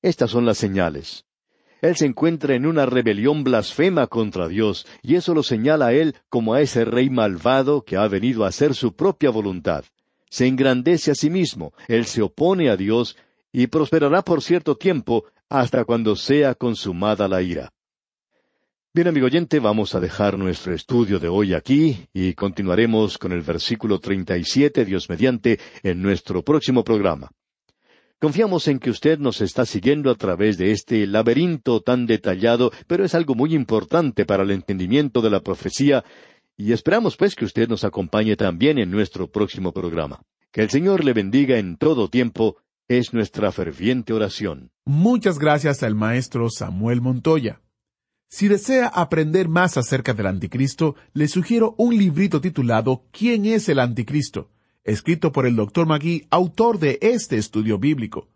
Estas 0.00 0.30
son 0.30 0.46
las 0.46 0.58
señales. 0.58 1.24
Él 1.80 1.96
se 1.96 2.06
encuentra 2.06 2.54
en 2.54 2.66
una 2.66 2.86
rebelión 2.86 3.42
blasfema 3.42 4.06
contra 4.06 4.46
Dios, 4.46 4.86
y 5.02 5.16
eso 5.16 5.34
lo 5.34 5.42
señala 5.42 5.86
a 5.86 5.92
él 5.92 6.14
como 6.28 6.54
a 6.54 6.60
ese 6.60 6.84
rey 6.84 7.10
malvado 7.10 7.82
que 7.82 7.96
ha 7.96 8.06
venido 8.06 8.44
a 8.44 8.48
hacer 8.48 8.76
su 8.76 8.94
propia 8.94 9.30
voluntad. 9.30 9.84
Se 10.30 10.46
engrandece 10.46 11.10
a 11.10 11.16
sí 11.16 11.30
mismo, 11.30 11.72
él 11.88 12.06
se 12.06 12.22
opone 12.22 12.70
a 12.70 12.76
Dios, 12.76 13.16
y 13.50 13.66
prosperará 13.66 14.22
por 14.22 14.40
cierto 14.40 14.76
tiempo 14.76 15.24
hasta 15.48 15.84
cuando 15.84 16.14
sea 16.14 16.54
consumada 16.54 17.26
la 17.26 17.42
ira. 17.42 17.72
Bien, 18.94 19.08
amigo 19.08 19.24
oyente, 19.24 19.58
vamos 19.58 19.94
a 19.94 20.00
dejar 20.00 20.36
nuestro 20.36 20.74
estudio 20.74 21.18
de 21.18 21.26
hoy 21.26 21.54
aquí 21.54 22.08
y 22.12 22.34
continuaremos 22.34 23.16
con 23.16 23.32
el 23.32 23.40
versículo 23.40 24.00
treinta 24.00 24.36
y 24.36 24.44
siete, 24.44 24.84
Dios 24.84 25.08
mediante, 25.08 25.58
en 25.82 26.02
nuestro 26.02 26.42
próximo 26.42 26.84
programa. 26.84 27.30
Confiamos 28.20 28.68
en 28.68 28.78
que 28.78 28.90
usted 28.90 29.18
nos 29.18 29.40
está 29.40 29.64
siguiendo 29.64 30.10
a 30.10 30.14
través 30.14 30.58
de 30.58 30.72
este 30.72 31.06
laberinto 31.06 31.80
tan 31.80 32.04
detallado, 32.04 32.70
pero 32.86 33.06
es 33.06 33.14
algo 33.14 33.34
muy 33.34 33.54
importante 33.54 34.26
para 34.26 34.42
el 34.42 34.50
entendimiento 34.50 35.22
de 35.22 35.30
la 35.30 35.40
profecía, 35.40 36.04
y 36.58 36.72
esperamos 36.72 37.16
pues 37.16 37.34
que 37.34 37.46
usted 37.46 37.70
nos 37.70 37.84
acompañe 37.84 38.36
también 38.36 38.78
en 38.78 38.90
nuestro 38.90 39.26
próximo 39.26 39.72
programa. 39.72 40.20
Que 40.50 40.60
el 40.60 40.68
Señor 40.68 41.02
le 41.02 41.14
bendiga 41.14 41.56
en 41.56 41.78
todo 41.78 42.08
tiempo, 42.08 42.58
es 42.88 43.14
nuestra 43.14 43.52
ferviente 43.52 44.12
oración. 44.12 44.70
Muchas 44.84 45.38
gracias 45.38 45.82
al 45.82 45.94
maestro 45.94 46.50
Samuel 46.50 47.00
Montoya. 47.00 47.62
Si 48.32 48.48
desea 48.48 48.86
aprender 48.86 49.50
más 49.50 49.76
acerca 49.76 50.14
del 50.14 50.26
anticristo, 50.26 50.96
le 51.12 51.28
sugiero 51.28 51.74
un 51.76 51.98
librito 51.98 52.40
titulado 52.40 53.04
¿Quién 53.10 53.44
es 53.44 53.68
el 53.68 53.78
anticristo? 53.78 54.48
escrito 54.84 55.32
por 55.32 55.46
el 55.46 55.54
Dr. 55.54 55.86
Magui, 55.86 56.28
autor 56.30 56.78
de 56.78 56.98
este 57.02 57.36
estudio 57.36 57.78
bíblico. 57.78 58.30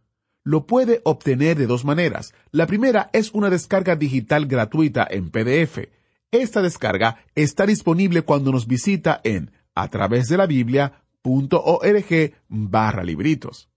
Lo 0.44 0.66
puede 0.66 1.00
obtener 1.04 1.56
de 1.56 1.66
dos 1.66 1.86
maneras. 1.86 2.34
La 2.50 2.66
primera 2.66 3.08
es 3.14 3.30
una 3.32 3.48
descarga 3.48 3.96
digital 3.96 4.44
gratuita 4.44 5.08
en 5.10 5.30
PDF. 5.30 5.88
Esta 6.30 6.60
descarga 6.60 7.24
está 7.34 7.64
disponible 7.64 8.20
cuando 8.20 8.52
nos 8.52 8.66
visita 8.66 9.22
en 9.24 9.50
a 9.74 9.88
través 9.88 10.28
de 10.28 10.36
la 10.36 10.44
Biblia.org 10.44 12.34
barra 12.48 13.02
libritos. 13.02 13.70